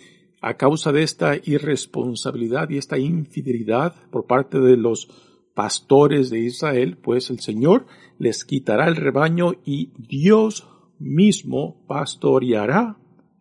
a 0.47 0.57
causa 0.57 0.93
de 0.93 1.03
esta 1.03 1.35
irresponsabilidad 1.35 2.71
y 2.71 2.79
esta 2.79 2.99
infidelidad 2.99 3.97
por 4.13 4.27
parte 4.27 4.61
de 4.61 4.77
los 4.77 5.09
pastores 5.57 6.31
de 6.31 6.39
Israel, 6.39 6.99
pues 6.99 7.31
el 7.31 7.41
Señor 7.41 7.87
les 8.21 8.45
quitará 8.45 8.87
el 8.87 8.95
rebaño 8.95 9.55
y 9.65 9.91
Dios 9.99 10.69
mismo 11.01 11.85
pastoreará 11.89 12.97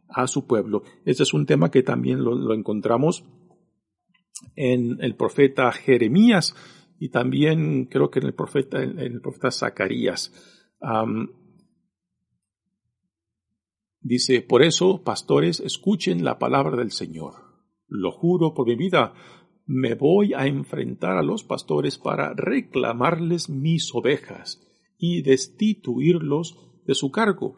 a 0.09 0.25
su 0.25 0.47
pueblo. 0.47 0.81
Este 1.05 1.21
es 1.21 1.33
un 1.35 1.45
tema 1.45 1.69
que 1.69 1.83
también 1.83 2.23
lo, 2.23 2.51
encontramos 2.55 3.23
en 4.55 4.97
el 4.99 5.15
profeta 5.15 5.71
Jeremías 5.73 6.55
y 6.99 7.09
también 7.09 7.85
creo 7.85 8.09
que 8.09 8.17
en 8.17 8.25
el 8.25 8.33
profeta, 8.33 8.81
en 8.81 8.97
el 8.97 9.21
profeta 9.21 9.51
Zacarías. 9.51 10.33
Dice, 14.07 14.41
por 14.41 14.63
eso, 14.63 15.03
pastores, 15.03 15.59
escuchen 15.59 16.23
la 16.23 16.39
palabra 16.39 16.77
del 16.77 16.91
Señor. 16.91 17.33
Lo 17.87 18.11
juro 18.11 18.53
por 18.53 18.67
mi 18.67 18.75
vida, 18.75 19.13
me 19.65 19.95
voy 19.95 20.33
a 20.33 20.47
enfrentar 20.47 21.17
a 21.17 21.23
los 21.23 21.43
pastores 21.43 21.97
para 21.97 22.33
reclamarles 22.33 23.49
mis 23.49 23.93
ovejas 23.93 24.61
y 24.97 25.21
destituirlos 25.21 26.57
de 26.85 26.95
su 26.95 27.11
cargo 27.11 27.55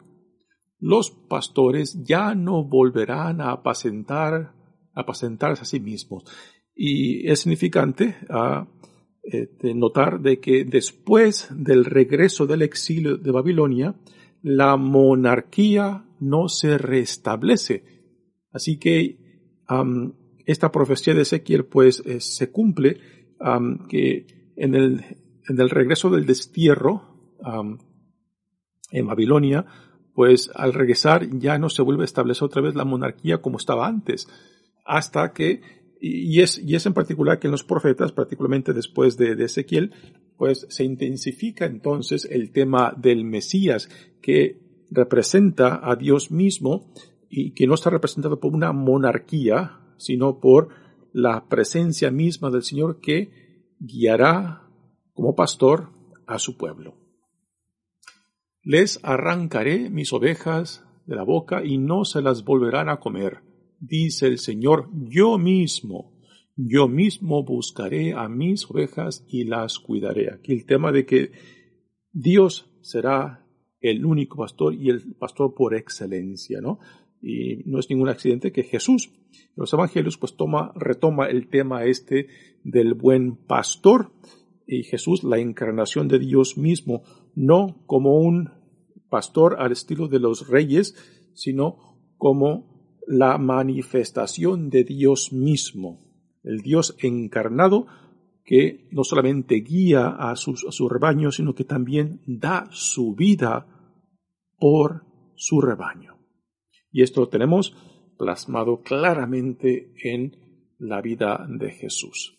los 0.80 1.10
pastores 1.10 2.04
ya 2.04 2.34
no 2.34 2.64
volverán 2.64 3.40
a 3.40 3.52
apacentar, 3.52 4.54
apacentarse 4.94 5.62
a 5.62 5.66
sí 5.66 5.80
mismos. 5.80 6.24
Y 6.74 7.28
es 7.28 7.40
significante 7.40 8.16
ah, 8.30 8.68
este, 9.22 9.74
notar 9.74 10.20
de 10.20 10.38
que 10.38 10.64
después 10.64 11.48
del 11.50 11.84
regreso 11.84 12.46
del 12.46 12.62
exilio 12.62 13.16
de 13.16 13.30
Babilonia, 13.32 13.96
la 14.42 14.76
monarquía 14.76 16.04
no 16.20 16.48
se 16.48 16.78
restablece. 16.78 17.84
Así 18.52 18.78
que 18.78 19.18
esta 20.46 20.72
profecía 20.72 21.14
de 21.14 21.22
Ezequiel 21.22 21.66
pues 21.66 22.02
eh, 22.06 22.20
se 22.20 22.50
cumple 22.50 23.00
que 23.88 24.26
en 24.56 24.74
el, 24.74 25.04
en 25.48 25.60
el 25.60 25.70
regreso 25.70 26.10
del 26.10 26.26
destierro 26.26 27.36
en 28.90 29.06
Babilonia, 29.06 29.66
pues 30.14 30.50
al 30.54 30.72
regresar 30.72 31.28
ya 31.38 31.58
no 31.58 31.68
se 31.68 31.82
vuelve 31.82 32.02
a 32.02 32.06
establecer 32.06 32.44
otra 32.44 32.62
vez 32.62 32.74
la 32.74 32.84
monarquía 32.84 33.40
como 33.40 33.58
estaba 33.58 33.86
antes, 33.86 34.28
hasta 34.84 35.32
que, 35.32 35.60
y 36.00 36.40
es, 36.40 36.58
y 36.58 36.74
es 36.74 36.86
en 36.86 36.94
particular 36.94 37.38
que 37.38 37.46
en 37.46 37.52
los 37.52 37.62
profetas, 37.62 38.12
particularmente 38.12 38.72
después 38.72 39.16
de, 39.16 39.32
Ezequiel, 39.44 39.92
pues 40.38 40.66
se 40.70 40.84
intensifica 40.84 41.66
entonces 41.66 42.26
el 42.30 42.52
tema 42.52 42.94
del 42.96 43.24
Mesías, 43.24 43.90
que 44.22 44.60
representa 44.90 45.80
a 45.82 45.96
Dios 45.96 46.30
mismo 46.30 46.92
y 47.28 47.52
que 47.52 47.66
no 47.66 47.74
está 47.74 47.90
representado 47.90 48.40
por 48.40 48.54
una 48.54 48.72
monarquía, 48.72 49.80
sino 49.98 50.40
por 50.40 50.68
la 51.12 51.48
presencia 51.48 52.10
misma 52.10 52.50
del 52.50 52.62
Señor 52.62 53.00
que 53.00 53.74
guiará 53.80 54.62
como 55.12 55.34
pastor 55.34 55.90
a 56.26 56.38
su 56.38 56.56
pueblo. 56.56 56.94
Les 58.62 59.00
arrancaré 59.02 59.90
mis 59.90 60.12
ovejas 60.12 60.84
de 61.06 61.16
la 61.16 61.24
boca 61.24 61.64
y 61.64 61.78
no 61.78 62.04
se 62.04 62.22
las 62.22 62.44
volverán 62.44 62.88
a 62.88 63.00
comer, 63.00 63.42
dice 63.80 64.26
el 64.26 64.38
Señor, 64.38 64.88
yo 64.92 65.38
mismo, 65.38 66.17
yo 66.60 66.88
mismo 66.88 67.44
buscaré 67.44 68.14
a 68.14 68.28
mis 68.28 68.68
ovejas 68.68 69.24
y 69.28 69.44
las 69.44 69.78
cuidaré. 69.78 70.32
Aquí 70.32 70.52
el 70.52 70.66
tema 70.66 70.90
de 70.90 71.06
que 71.06 71.30
Dios 72.12 72.68
será 72.82 73.46
el 73.80 74.04
único 74.04 74.38
pastor 74.38 74.74
y 74.74 74.90
el 74.90 75.14
pastor 75.14 75.54
por 75.54 75.76
excelencia, 75.76 76.60
¿no? 76.60 76.80
Y 77.22 77.62
no 77.66 77.78
es 77.78 77.88
ningún 77.88 78.08
accidente 78.08 78.50
que 78.50 78.64
Jesús, 78.64 79.12
en 79.32 79.54
los 79.54 79.72
evangelios, 79.72 80.18
pues 80.18 80.34
toma, 80.34 80.72
retoma 80.74 81.26
el 81.26 81.48
tema 81.48 81.84
este 81.84 82.26
del 82.64 82.94
buen 82.94 83.36
pastor 83.36 84.10
y 84.66 84.82
Jesús, 84.82 85.22
la 85.22 85.38
encarnación 85.38 86.08
de 86.08 86.18
Dios 86.18 86.58
mismo, 86.58 87.04
no 87.36 87.84
como 87.86 88.18
un 88.18 88.50
pastor 89.08 89.56
al 89.60 89.70
estilo 89.70 90.08
de 90.08 90.18
los 90.18 90.48
reyes, 90.48 90.96
sino 91.34 92.02
como 92.16 92.98
la 93.06 93.38
manifestación 93.38 94.70
de 94.70 94.82
Dios 94.82 95.32
mismo, 95.32 96.07
el 96.48 96.62
Dios 96.62 96.96
encarnado 96.98 97.86
que 98.42 98.88
no 98.90 99.04
solamente 99.04 99.56
guía 99.56 100.08
a, 100.08 100.34
sus, 100.34 100.64
a 100.66 100.72
su 100.72 100.88
rebaño, 100.88 101.30
sino 101.30 101.54
que 101.54 101.64
también 101.64 102.22
da 102.26 102.66
su 102.70 103.14
vida 103.14 103.66
por 104.58 105.04
su 105.36 105.60
rebaño. 105.60 106.16
Y 106.90 107.02
esto 107.02 107.20
lo 107.20 107.28
tenemos 107.28 107.76
plasmado 108.16 108.80
claramente 108.80 109.92
en 110.02 110.74
la 110.78 111.02
vida 111.02 111.46
de 111.48 111.70
Jesús. 111.70 112.38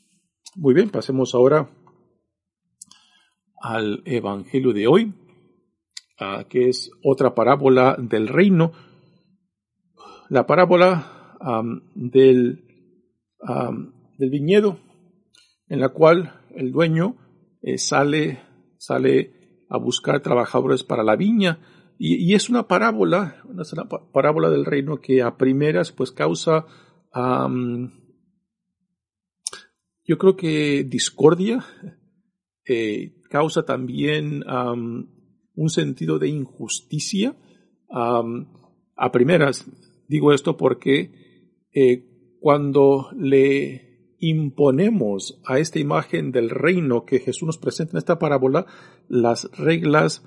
Muy 0.55 0.73
bien, 0.73 0.89
pasemos 0.89 1.35
ahora 1.35 1.69
al 3.61 4.01
Evangelio 4.05 4.73
de 4.73 4.87
hoy. 4.87 5.13
Que 6.49 6.67
es 6.67 6.91
otra 7.01 7.33
parábola 7.33 7.95
del 7.97 8.27
reino, 8.27 8.73
la 10.27 10.45
parábola 10.45 11.37
del, 11.95 12.65
del 14.19 14.29
viñedo, 14.29 14.79
en 15.67 15.79
la 15.79 15.89
cual 15.89 16.41
el 16.53 16.71
dueño 16.71 17.15
eh, 17.61 17.77
sale, 17.77 18.41
sale 18.77 19.63
a 19.69 19.77
buscar 19.77 20.21
trabajadores 20.21 20.83
para 20.83 21.03
la 21.03 21.15
viña, 21.15 21.59
y, 22.01 22.33
es 22.33 22.49
una 22.49 22.65
parábola, 22.65 23.43
una, 23.45 23.63
parábola 24.13 24.49
del 24.49 24.63
reino 24.63 25.01
que 25.01 25.21
a 25.21 25.35
primeras 25.35 25.91
pues 25.91 26.13
causa, 26.13 26.65
yo 30.05 30.17
creo 30.17 30.37
que 30.37 30.85
discordia, 30.85 31.65
eh, 32.65 33.19
causa 33.29 33.63
también 33.65 34.45
un 34.47 35.69
sentido 35.69 36.19
de 36.19 36.29
injusticia. 36.29 37.35
a 37.89 39.11
primeras, 39.11 39.69
digo 40.07 40.31
esto 40.31 40.55
porque 40.55 41.11
eh, 41.73 42.37
cuando 42.39 43.09
le 43.17 43.88
imponemos 44.19 45.41
a 45.45 45.59
esta 45.59 45.79
imagen 45.79 46.31
del 46.31 46.49
reino 46.49 47.05
que 47.05 47.19
Jesús 47.19 47.47
nos 47.47 47.57
presenta 47.57 47.93
en 47.93 47.99
esta 47.99 48.19
parábola, 48.19 48.65
las 49.07 49.49
reglas 49.57 50.23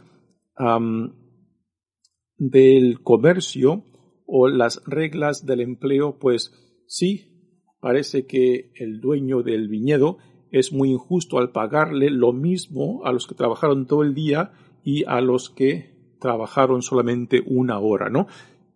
del 2.36 3.02
comercio 3.02 3.84
o 4.26 4.48
las 4.48 4.82
reglas 4.86 5.44
del 5.44 5.60
empleo, 5.60 6.18
pues 6.18 6.52
sí, 6.86 7.32
parece 7.80 8.26
que 8.26 8.72
el 8.76 9.00
dueño 9.00 9.42
del 9.42 9.68
viñedo 9.68 10.18
es 10.50 10.72
muy 10.72 10.90
injusto 10.90 11.38
al 11.38 11.50
pagarle 11.50 12.10
lo 12.10 12.32
mismo 12.32 13.02
a 13.04 13.12
los 13.12 13.26
que 13.26 13.34
trabajaron 13.34 13.86
todo 13.86 14.02
el 14.02 14.14
día 14.14 14.52
y 14.84 15.04
a 15.04 15.20
los 15.20 15.50
que 15.50 16.16
trabajaron 16.20 16.82
solamente 16.82 17.42
una 17.44 17.78
hora, 17.80 18.10
¿no? 18.10 18.26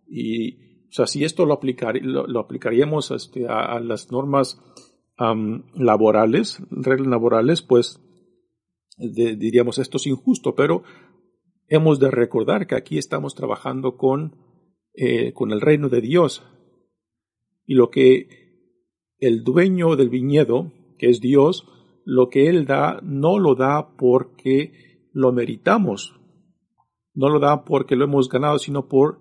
Y, 0.07 0.55
o 0.89 0.91
sea, 0.91 1.05
si 1.05 1.23
esto 1.23 1.45
lo, 1.45 1.59
lo, 2.01 2.39
aplicaríamos 2.39 3.11
este, 3.11 3.47
a, 3.47 3.79
las 3.79 4.11
normas 4.11 4.59
laborales, 5.19 6.61
reglas 6.69 7.07
laborales, 7.07 7.61
pues 7.61 7.99
diríamos 8.97 9.79
esto 9.79 9.97
es 9.97 10.07
injusto, 10.07 10.55
pero 10.55 10.83
hemos 11.67 11.99
de 11.99 12.11
recordar 12.11 12.67
que 12.67 12.75
aquí 12.75 12.97
estamos 12.97 13.35
trabajando 13.35 13.97
con, 13.97 14.35
eh, 14.93 15.33
con 15.33 15.51
el 15.51 15.61
reino 15.61 15.89
de 15.89 16.01
Dios 16.01 16.43
y 17.65 17.73
lo 17.75 17.89
que 17.89 18.47
el 19.19 19.43
dueño 19.43 19.95
del 19.95 20.09
viñedo, 20.09 20.71
que 20.97 21.09
es 21.09 21.19
Dios, 21.19 21.67
lo 22.05 22.29
que 22.29 22.47
Él 22.47 22.65
da, 22.65 22.99
no 23.03 23.39
lo 23.39 23.55
da 23.55 23.95
porque 23.97 25.09
lo 25.11 25.31
meritamos. 25.33 26.13
No 27.13 27.29
lo 27.29 27.39
da 27.39 27.65
porque 27.65 27.95
lo 27.95 28.05
hemos 28.05 28.29
ganado, 28.29 28.59
sino 28.59 28.87
por 28.87 29.19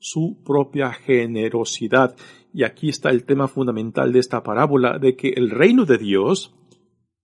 su 0.00 0.42
propia 0.44 0.92
generosidad. 0.92 2.16
Y 2.56 2.64
aquí 2.64 2.88
está 2.88 3.10
el 3.10 3.24
tema 3.24 3.48
fundamental 3.48 4.14
de 4.14 4.18
esta 4.18 4.42
parábola, 4.42 4.98
de 4.98 5.14
que 5.14 5.28
el 5.28 5.50
reino 5.50 5.84
de 5.84 5.98
Dios 5.98 6.54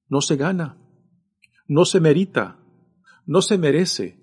no 0.07 0.21
se 0.21 0.37
gana, 0.37 0.77
no 1.66 1.87
se 1.87 2.01
merita, 2.01 2.59
no 3.25 3.40
se 3.40 3.57
merece. 3.57 4.18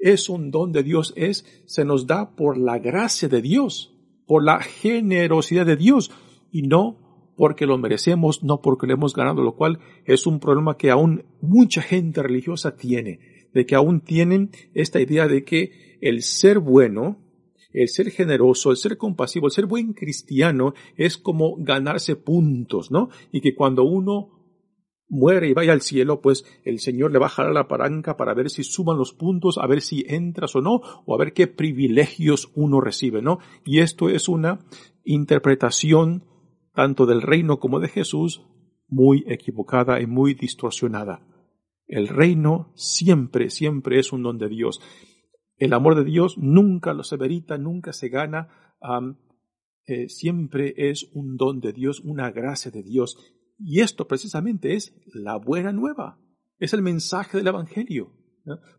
es 0.00 0.28
un 0.28 0.50
don 0.50 0.72
de 0.72 0.82
Dios, 0.82 1.12
es, 1.14 1.46
se 1.66 1.84
nos 1.84 2.08
da 2.08 2.34
por 2.34 2.58
la 2.58 2.80
gracia 2.80 3.28
de 3.28 3.40
Dios, 3.40 3.94
por 4.26 4.42
la 4.42 4.58
generosidad 4.58 5.66
de 5.66 5.76
Dios, 5.76 6.10
y 6.50 6.62
no 6.62 7.32
porque 7.36 7.64
lo 7.64 7.78
merecemos, 7.78 8.42
no 8.42 8.60
porque 8.60 8.88
lo 8.88 8.94
hemos 8.94 9.14
ganado, 9.14 9.44
lo 9.44 9.54
cual 9.54 9.78
es 10.04 10.26
un 10.26 10.40
problema 10.40 10.76
que 10.76 10.90
aún 10.90 11.26
mucha 11.40 11.80
gente 11.80 12.24
religiosa 12.24 12.74
tiene, 12.74 13.20
de 13.54 13.66
que 13.66 13.76
aún 13.76 14.00
tienen 14.00 14.50
esta 14.74 15.00
idea 15.00 15.28
de 15.28 15.44
que 15.44 15.98
el 16.00 16.22
ser 16.22 16.58
bueno, 16.58 17.29
el 17.72 17.88
ser 17.88 18.10
generoso, 18.10 18.70
el 18.70 18.76
ser 18.76 18.96
compasivo, 18.96 19.46
el 19.46 19.52
ser 19.52 19.66
buen 19.66 19.92
cristiano 19.92 20.74
es 20.96 21.16
como 21.16 21.56
ganarse 21.58 22.16
puntos, 22.16 22.90
¿no? 22.90 23.10
Y 23.32 23.40
que 23.40 23.54
cuando 23.54 23.84
uno 23.84 24.40
muere 25.10 25.48
y 25.48 25.52
vaya 25.52 25.72
al 25.72 25.82
cielo, 25.82 26.20
pues 26.20 26.44
el 26.64 26.78
Señor 26.78 27.10
le 27.10 27.18
bajará 27.18 27.52
la 27.52 27.68
palanca 27.68 28.16
para 28.16 28.32
ver 28.32 28.48
si 28.48 28.62
suman 28.62 28.96
los 28.96 29.12
puntos, 29.12 29.58
a 29.58 29.66
ver 29.66 29.82
si 29.82 30.04
entras 30.08 30.54
o 30.54 30.60
no, 30.60 30.80
o 31.04 31.14
a 31.14 31.18
ver 31.18 31.32
qué 31.32 31.48
privilegios 31.48 32.50
uno 32.54 32.80
recibe, 32.80 33.20
¿no? 33.20 33.40
Y 33.64 33.80
esto 33.80 34.08
es 34.08 34.28
una 34.28 34.60
interpretación 35.04 36.24
tanto 36.74 37.06
del 37.06 37.22
reino 37.22 37.58
como 37.58 37.80
de 37.80 37.88
Jesús 37.88 38.42
muy 38.88 39.24
equivocada 39.26 40.00
y 40.00 40.06
muy 40.06 40.34
distorsionada. 40.34 41.26
El 41.86 42.06
reino 42.06 42.70
siempre, 42.74 43.50
siempre 43.50 43.98
es 43.98 44.12
un 44.12 44.22
don 44.22 44.38
de 44.38 44.48
Dios. 44.48 44.80
El 45.60 45.74
amor 45.74 45.94
de 45.94 46.04
Dios 46.04 46.38
nunca 46.38 46.94
lo 46.94 47.04
severita, 47.04 47.58
nunca 47.58 47.92
se 47.92 48.08
gana, 48.08 48.48
eh, 49.86 50.08
siempre 50.08 50.72
es 50.74 51.10
un 51.12 51.36
don 51.36 51.60
de 51.60 51.74
Dios, 51.74 52.00
una 52.00 52.30
gracia 52.30 52.70
de 52.70 52.82
Dios. 52.82 53.18
Y 53.58 53.80
esto 53.80 54.08
precisamente 54.08 54.74
es 54.74 54.96
la 55.12 55.36
buena 55.36 55.70
nueva, 55.70 56.18
es 56.58 56.72
el 56.72 56.80
mensaje 56.80 57.36
del 57.36 57.48
Evangelio. 57.48 58.10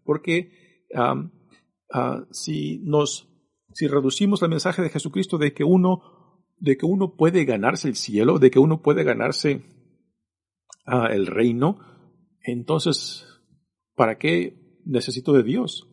Porque 0.04 0.88
ah, 0.96 2.26
si 2.32 2.80
nos, 2.80 3.30
si 3.74 3.88
reducimos 3.88 4.42
el 4.42 4.50
mensaje 4.50 4.82
de 4.82 4.90
Jesucristo 4.90 5.38
de 5.38 5.54
que 5.54 5.64
uno, 5.64 6.42
de 6.58 6.78
que 6.78 6.88
uno 6.88 7.16
puede 7.16 7.46
ganarse 7.46 7.90
el 7.90 7.96
cielo, 7.96 8.40
de 8.40 8.50
que 8.50 8.58
uno 8.58 8.82
puede 8.82 9.04
ganarse 9.04 9.66
ah, 10.88 11.10
el 11.12 11.28
reino, 11.28 11.78
entonces, 12.42 13.24
¿para 13.94 14.18
qué 14.18 14.82
necesito 14.84 15.32
de 15.34 15.44
Dios? 15.44 15.88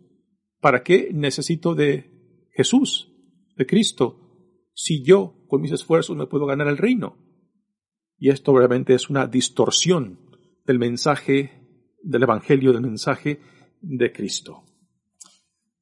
¿Para 0.61 0.83
qué 0.83 1.11
necesito 1.13 1.75
de 1.75 2.49
Jesús, 2.51 3.13
de 3.57 3.67
Cristo, 3.67 4.71
si 4.75 5.03
yo 5.03 5.45
con 5.47 5.61
mis 5.61 5.73
esfuerzos 5.73 6.17
me 6.17 6.27
puedo 6.27 6.47
ganar 6.47 6.69
el 6.69 6.79
reino? 6.79 7.17
Y 8.19 8.31
esto 8.31 8.53
obviamente 8.53 8.95
es 8.95 9.09
una 9.09 9.27
distorsión 9.27 10.19
del 10.67 10.79
mensaje 10.79 11.53
del 12.03 12.25
Evangelio, 12.25 12.73
del 12.73 12.83
mensaje 12.83 13.41
de 13.81 14.13
Cristo. 14.13 14.65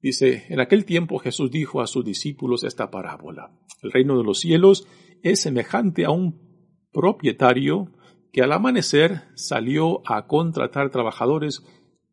Dice, 0.03 0.45
en 0.51 0.61
aquel 0.61 0.85
tiempo 0.85 1.19
Jesús 1.19 1.51
dijo 1.51 1.81
a 1.81 1.87
sus 1.87 2.05
discípulos 2.05 2.63
esta 2.63 2.91
parábola. 2.91 3.59
El 3.83 3.93
reino 3.93 4.19
de 4.19 4.25
los 4.25 4.41
cielos 4.41 4.87
es 5.23 5.41
semejante 5.41 6.05
a 6.05 6.11
un 6.11 6.87
propietario 6.93 7.93
que 8.33 8.43
al 8.43 8.53
amanecer 8.53 9.23
salió 9.35 10.03
a 10.07 10.27
contratar 10.27 10.91
trabajadores 10.91 11.65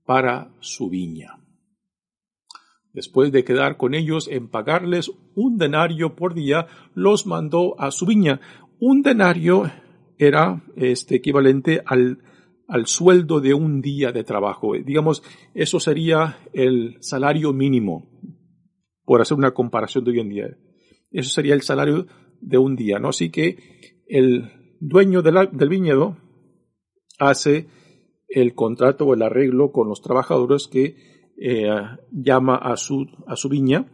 para 0.06 0.54
su 0.62 0.90
viña. 0.90 1.43
Después 2.94 3.32
de 3.32 3.44
quedar 3.44 3.76
con 3.78 3.96
ellos 3.96 4.28
en 4.28 4.48
pagarles 4.50 5.12
un 5.36 5.58
denario 5.58 6.16
por 6.16 6.36
día, 6.36 6.68
los 6.94 7.26
mandó 7.26 7.80
a 7.80 7.90
su 7.90 8.06
viña. 8.06 8.40
Un 8.80 9.02
denario 9.02 9.72
era 10.20 10.64
este, 10.76 11.16
equivalente 11.16 11.82
al, 11.86 12.20
al 12.68 12.86
sueldo 12.86 13.42
de 13.42 13.56
un 13.56 13.82
día 13.82 14.12
de 14.12 14.24
trabajo. 14.24 14.74
Digamos, 14.74 15.24
eso 15.56 15.80
sería 15.80 16.38
el 16.54 16.98
salario 17.00 17.52
mínimo, 17.52 18.12
por 19.06 19.22
hacer 19.22 19.38
una 19.38 19.52
comparación 19.52 20.04
de 20.04 20.12
hoy 20.12 20.20
en 20.20 20.30
día. 20.30 20.58
Eso 21.12 21.32
sería 21.32 21.56
el 21.56 21.64
salario 21.64 22.06
de 22.42 22.58
un 22.60 22.76
día, 22.76 23.00
¿no? 23.00 23.10
Así 23.10 23.32
que 23.32 23.58
el 24.08 24.52
dueño 24.80 25.24
del 25.24 25.70
viñedo 25.70 26.18
hace 27.18 27.68
el 28.28 28.54
contrato 28.54 29.06
o 29.06 29.14
el 29.14 29.22
arreglo 29.22 29.72
con 29.72 29.88
los 29.88 30.02
trabajadores 30.02 30.68
que 30.68 31.23
eh, 31.38 31.70
llama 32.12 32.56
a 32.56 32.78
su, 32.78 33.08
a 33.28 33.36
su 33.36 33.50
viña 33.50 33.90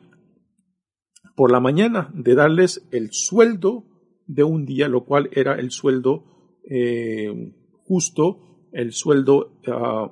por 1.36 1.52
la 1.52 1.60
mañana 1.60 2.12
de 2.14 2.36
darles 2.36 2.88
el 2.92 3.12
sueldo 3.12 3.86
de 4.28 4.44
un 4.44 4.66
día, 4.66 4.88
lo 4.88 5.06
cual 5.06 5.30
era 5.32 5.56
el 5.56 5.72
sueldo 5.72 6.60
eh, 6.70 7.54
justo, 7.86 8.68
el 8.72 8.94
sueldo 8.94 9.60
ah, 9.68 10.10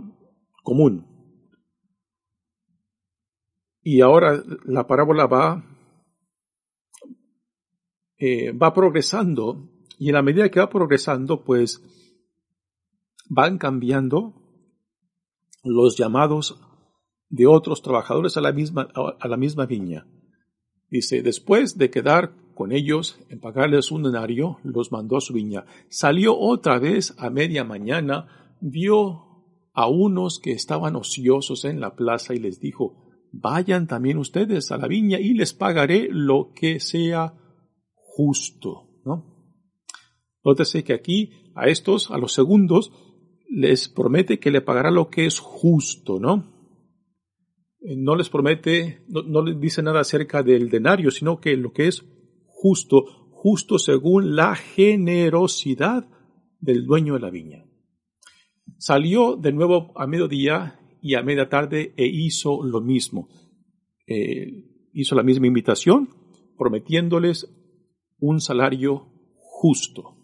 común. 0.63 1.05
Y 3.83 4.01
ahora 4.01 4.43
la 4.65 4.87
parábola 4.87 5.27
va, 5.27 5.63
eh, 8.17 8.51
va 8.51 8.73
progresando 8.73 9.69
y 9.99 10.09
en 10.09 10.15
la 10.15 10.21
medida 10.21 10.49
que 10.49 10.59
va 10.59 10.69
progresando, 10.69 11.43
pues 11.43 11.81
van 13.29 13.57
cambiando 13.57 14.33
los 15.63 15.97
llamados 15.97 16.59
de 17.29 17.47
otros 17.47 17.81
trabajadores 17.81 18.37
a 18.37 18.41
la 18.41 18.51
misma, 18.51 18.87
a 19.19 19.27
la 19.27 19.37
misma 19.37 19.65
viña. 19.65 20.07
Dice, 20.89 21.21
después 21.21 21.77
de 21.77 21.89
quedar 21.89 22.33
con 22.53 22.71
ellos 22.71 23.19
en 23.29 23.39
pagarles 23.39 23.91
un 23.91 24.03
denario, 24.03 24.57
los 24.63 24.91
mandó 24.91 25.17
a 25.17 25.21
su 25.21 25.33
viña. 25.33 25.65
Salió 25.89 26.37
otra 26.37 26.79
vez 26.79 27.13
a 27.17 27.29
media 27.29 27.63
mañana, 27.63 28.55
vio 28.61 29.27
a 29.73 29.87
unos 29.87 30.39
que 30.39 30.53
estaban 30.53 30.95
ociosos 30.95 31.65
en 31.65 31.79
la 31.79 31.95
plaza 31.95 32.33
y 32.33 32.39
les 32.39 32.59
dijo, 32.59 33.07
vayan 33.31 33.85
también 33.85 34.17
ustedes 34.17 34.71
a 34.71 34.77
la 34.77 34.87
viña 34.87 35.19
y 35.19 35.33
les 35.33 35.53
pagaré 35.53 36.07
lo 36.09 36.51
que 36.55 36.79
sea 36.79 37.35
justo. 37.93 38.89
¿no? 39.05 39.53
Nótese 40.43 40.83
que 40.83 40.93
aquí 40.93 41.51
a 41.53 41.67
estos, 41.67 42.09
a 42.09 42.17
los 42.17 42.33
segundos, 42.33 42.91
les 43.49 43.87
promete 43.87 44.39
que 44.39 44.51
le 44.51 44.61
pagará 44.61 44.89
lo 44.89 45.09
que 45.09 45.25
es 45.25 45.39
justo, 45.39 46.19
¿no? 46.19 46.56
Eh, 47.79 47.95
no 47.95 48.15
les 48.15 48.29
promete, 48.29 49.03
no, 49.07 49.43
les 49.43 49.59
dice 49.59 49.81
nada 49.81 50.01
acerca 50.01 50.43
del 50.43 50.69
denario, 50.69 51.11
sino 51.11 51.39
que 51.39 51.55
lo 51.55 51.71
que 51.71 51.87
es 51.87 52.03
justo, 52.45 53.03
justo 53.31 53.77
según 53.77 54.35
la 54.35 54.55
generosidad 54.55 56.07
del 56.59 56.85
dueño 56.85 57.13
de 57.13 57.19
la 57.19 57.29
viña. 57.29 57.65
Salió 58.77 59.35
de 59.35 59.51
nuevo 59.51 59.93
a 59.95 60.07
mediodía 60.07 60.79
y 61.01 61.15
a 61.15 61.23
media 61.23 61.49
tarde 61.49 61.93
e 61.95 62.07
hizo 62.07 62.63
lo 62.63 62.81
mismo. 62.81 63.29
Eh, 64.07 64.89
hizo 64.93 65.15
la 65.15 65.23
misma 65.23 65.47
invitación, 65.47 66.09
prometiéndoles 66.57 67.47
un 68.19 68.41
salario 68.41 69.13
justo. 69.37 70.15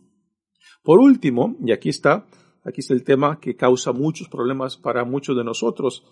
Por 0.84 1.00
último, 1.00 1.56
y 1.66 1.72
aquí 1.72 1.89
está, 1.89 2.28
aquí 2.63 2.82
está 2.82 2.94
el 2.94 3.04
tema 3.04 3.39
que 3.39 3.56
causa 3.56 3.94
muchos 3.94 4.28
problemas 4.28 4.78
para 4.78 5.06
muchos 5.06 5.38
de 5.38 5.44
nosotros, 5.44 6.04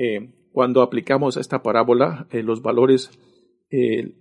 eh, 0.00 0.32
cuando 0.50 0.80
aplicamos 0.80 1.36
esta 1.36 1.62
parábola 1.62 2.26
eh, 2.30 2.42
los 2.42 2.62
valores, 2.62 3.10
eh, 3.70 4.14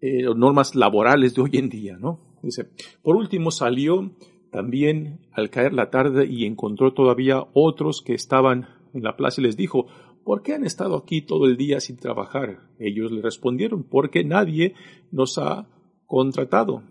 eh, 0.00 0.22
normas 0.34 0.74
laborales 0.74 1.34
de 1.34 1.42
hoy 1.42 1.50
en 1.54 1.68
día, 1.68 1.96
¿no? 1.98 2.38
Dice, 2.42 2.68
por 3.02 3.14
último 3.14 3.52
salió 3.52 4.10
también 4.50 5.28
al 5.32 5.50
caer 5.50 5.72
la 5.72 5.90
tarde 5.90 6.26
y 6.26 6.46
encontró 6.46 6.94
todavía 6.94 7.46
otros 7.52 8.02
que 8.02 8.14
estaban 8.14 8.66
en 8.92 9.04
la 9.04 9.16
plaza 9.16 9.40
y 9.40 9.44
les 9.44 9.56
dijo, 9.56 9.86
¿por 10.24 10.42
qué 10.42 10.54
han 10.54 10.64
estado 10.64 10.96
aquí 10.96 11.22
todo 11.22 11.46
el 11.46 11.56
día 11.56 11.78
sin 11.78 11.96
trabajar? 11.96 12.68
Ellos 12.80 13.12
le 13.12 13.22
respondieron, 13.22 13.84
porque 13.84 14.24
nadie 14.24 14.74
nos 15.12 15.38
ha 15.38 15.68
contratado. 16.06 16.82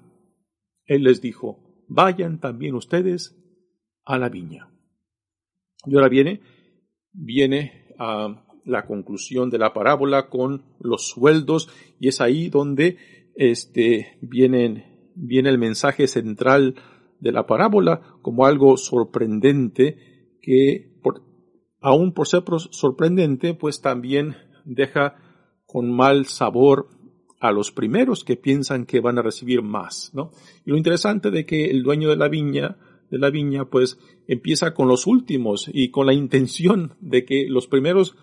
Él 0.86 1.04
les 1.04 1.22
dijo, 1.22 1.84
vayan 1.90 2.40
también 2.40 2.76
ustedes 2.76 3.36
a 4.06 4.18
la 4.18 4.30
viña. 4.30 4.70
Y 5.86 5.96
ahora 5.96 6.10
viene, 6.10 6.42
viene 7.12 7.87
la 7.98 8.86
conclusión 8.86 9.50
de 9.50 9.58
la 9.58 9.74
parábola 9.74 10.30
con 10.30 10.64
los 10.80 11.08
sueldos 11.08 11.70
y 12.00 12.10
es 12.10 12.22
ahí 12.22 12.50
donde 12.50 12.98
este, 13.36 14.18
viene, 14.22 15.12
viene 15.16 15.50
el 15.50 15.58
mensaje 15.58 16.08
central 16.08 16.76
de 17.20 17.32
la 17.32 17.48
parábola 17.48 18.02
como 18.22 18.46
algo 18.46 18.78
sorprendente 18.78 20.36
que 20.42 20.92
por, 21.02 21.24
aún 21.82 22.14
por 22.14 22.28
ser 22.28 22.44
sorprendente 22.72 23.54
pues 23.54 23.82
también 23.82 24.36
deja 24.66 25.16
con 25.66 25.92
mal 25.92 26.26
sabor 26.26 26.90
a 27.40 27.52
los 27.52 27.72
primeros 27.72 28.24
que 28.24 28.36
piensan 28.36 28.86
que 28.86 29.00
van 29.00 29.20
a 29.20 29.22
recibir 29.22 29.62
más, 29.62 30.12
¿no? 30.14 30.32
Y 30.66 30.72
lo 30.72 30.78
interesante 30.78 31.30
de 31.30 31.46
que 31.46 31.66
el 31.66 31.84
dueño 31.84 32.10
de 32.10 32.18
la 32.18 32.30
viña 32.30 32.78
de 33.10 33.18
la 33.18 33.30
viña 33.30 33.70
pues 33.70 34.00
empieza 34.28 34.74
con 34.74 34.88
los 34.88 35.08
últimos 35.08 35.70
y 35.74 35.92
con 35.92 36.06
la 36.06 36.14
intención 36.14 36.96
de 37.00 37.26
que 37.26 37.48
los 37.50 37.68
primeros 37.68 38.16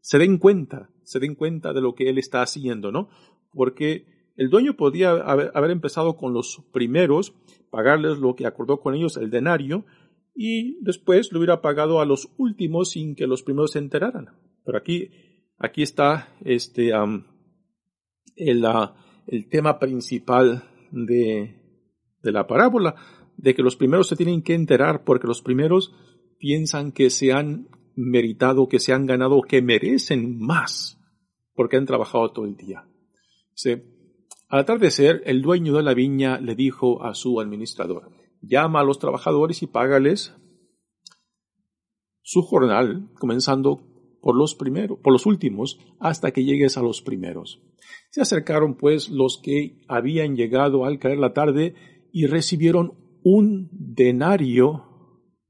se 0.00 0.18
den 0.18 0.38
cuenta, 0.38 0.90
se 1.02 1.18
den 1.18 1.34
cuenta 1.34 1.72
de 1.72 1.80
lo 1.80 1.94
que 1.94 2.08
él 2.08 2.18
está 2.18 2.42
haciendo, 2.42 2.92
¿no? 2.92 3.08
Porque 3.52 4.06
el 4.36 4.50
dueño 4.50 4.76
podía 4.76 5.10
haber, 5.10 5.70
empezado 5.70 6.16
con 6.16 6.32
los 6.32 6.62
primeros, 6.72 7.34
pagarles 7.70 8.18
lo 8.18 8.36
que 8.36 8.46
acordó 8.46 8.80
con 8.80 8.94
ellos, 8.94 9.16
el 9.16 9.30
denario, 9.30 9.86
y 10.34 10.78
después 10.84 11.32
lo 11.32 11.38
hubiera 11.38 11.62
pagado 11.62 12.00
a 12.00 12.06
los 12.06 12.28
últimos 12.36 12.90
sin 12.90 13.14
que 13.14 13.26
los 13.26 13.42
primeros 13.42 13.72
se 13.72 13.78
enteraran. 13.78 14.28
Pero 14.64 14.78
aquí 14.78 15.10
aquí 15.58 15.82
está 15.82 16.28
este, 16.44 16.92
el, 18.36 18.64
el, 19.26 19.48
tema 19.48 19.78
principal 19.78 20.64
de, 20.90 21.54
de 22.22 22.32
la 22.32 22.46
parábola, 22.46 22.94
de 23.36 23.54
que 23.54 23.62
los 23.62 23.76
primeros 23.76 24.08
se 24.08 24.16
tienen 24.16 24.42
que 24.42 24.54
enterar 24.54 25.04
porque 25.04 25.26
los 25.26 25.42
primeros 25.42 25.94
piensan 26.38 26.92
que 26.92 27.10
se 27.10 27.32
han 27.32 27.68
meritado, 27.94 28.68
que 28.68 28.78
se 28.78 28.92
han 28.92 29.06
ganado, 29.06 29.40
que 29.42 29.62
merecen 29.62 30.38
más 30.38 30.98
porque 31.54 31.76
han 31.76 31.86
trabajado 31.86 32.30
todo 32.30 32.44
el 32.44 32.56
día. 32.56 32.86
Al 34.48 34.60
atardecer, 34.60 35.22
el 35.24 35.42
dueño 35.42 35.74
de 35.74 35.82
la 35.82 35.94
viña 35.94 36.38
le 36.38 36.54
dijo 36.54 37.02
a 37.02 37.14
su 37.14 37.40
administrador, 37.40 38.10
llama 38.40 38.80
a 38.80 38.84
los 38.84 38.98
trabajadores 38.98 39.62
y 39.62 39.66
págales 39.66 40.34
su 42.22 42.42
jornal, 42.42 43.08
comenzando 43.18 43.82
por 44.20 44.36
los 44.36 44.54
primeros, 44.54 44.98
por 44.98 45.12
los 45.12 45.26
últimos, 45.26 45.78
hasta 46.00 46.32
que 46.32 46.44
llegues 46.44 46.76
a 46.76 46.82
los 46.82 47.00
primeros. 47.00 47.62
Se 48.10 48.20
acercaron 48.20 48.76
pues 48.76 49.08
los 49.08 49.40
que 49.42 49.80
habían 49.88 50.36
llegado 50.36 50.84
al 50.84 50.98
caer 50.98 51.18
la 51.18 51.32
tarde 51.32 51.74
y 52.12 52.26
recibieron 52.26 52.94
un 53.28 53.68
denario 53.72 54.84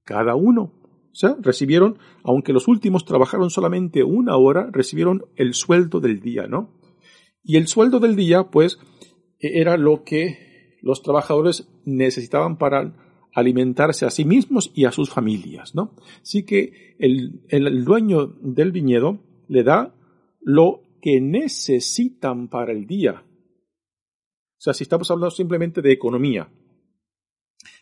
cada 0.03 0.35
uno. 0.35 0.73
O 1.12 1.15
sea, 1.15 1.37
recibieron, 1.43 1.99
aunque 2.25 2.55
los 2.55 2.69
últimos 2.69 3.05
trabajaron 3.05 3.51
solamente 3.51 4.03
una 4.03 4.35
hora, 4.37 4.71
recibieron 4.73 5.27
el 5.37 5.53
sueldo 5.53 6.01
del 6.01 6.21
día, 6.21 6.47
¿no? 6.47 6.81
Y 7.43 7.59
el 7.59 7.67
sueldo 7.67 8.01
del 8.01 8.17
día, 8.17 8.45
pues, 8.45 8.79
era 9.39 9.77
lo 9.77 10.05
que 10.05 10.79
los 10.81 11.03
trabajadores 11.03 11.69
necesitaban 11.85 12.57
para 12.57 12.97
alimentarse 13.35 14.07
a 14.07 14.11
sí 14.11 14.25
mismos 14.25 14.73
y 14.75 14.87
a 14.87 14.93
sus 14.93 15.11
familias, 15.11 15.75
¿no? 15.75 15.95
Así 16.23 16.45
que 16.47 16.97
el, 16.99 17.43
el, 17.51 17.85
dueño 17.85 18.39
del 18.41 18.73
viñedo 18.73 19.19
le 19.49 19.65
da 19.65 19.95
lo 20.41 20.81
que 21.03 21.21
necesitan 21.21 22.49
para 22.49 22.73
el 22.73 22.87
día. 22.87 23.23
O 23.23 24.61
sea, 24.61 24.73
si 24.73 24.83
estamos 24.83 25.11
hablando 25.11 25.31
simplemente 25.31 25.83
de 25.83 25.93
economía. 25.93 26.49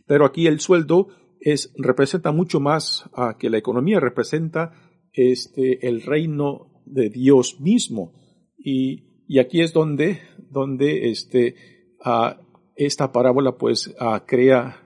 Pero 0.07 0.27
aquí 0.27 0.47
el 0.47 0.61
sueldo 0.61 1.09
es, 1.41 1.73
representa 1.77 2.33
mucho 2.33 2.61
más 2.61 3.09
que 3.39 3.51
la 3.51 3.59
economía, 3.59 4.01
representa 4.01 4.73
este, 5.13 5.87
el 5.87 6.03
reino 6.03 6.83
de 6.85 7.11
Dios 7.11 7.61
mismo. 7.61 8.13
Y, 8.59 9.25
y 9.27 9.39
aquí 9.39 9.61
es 9.61 9.73
donde, 9.73 10.21
donde 10.51 11.11
este, 11.11 11.55
esta 12.77 13.13
parábola 13.13 13.57
pues 13.57 13.95
crea, 14.27 14.81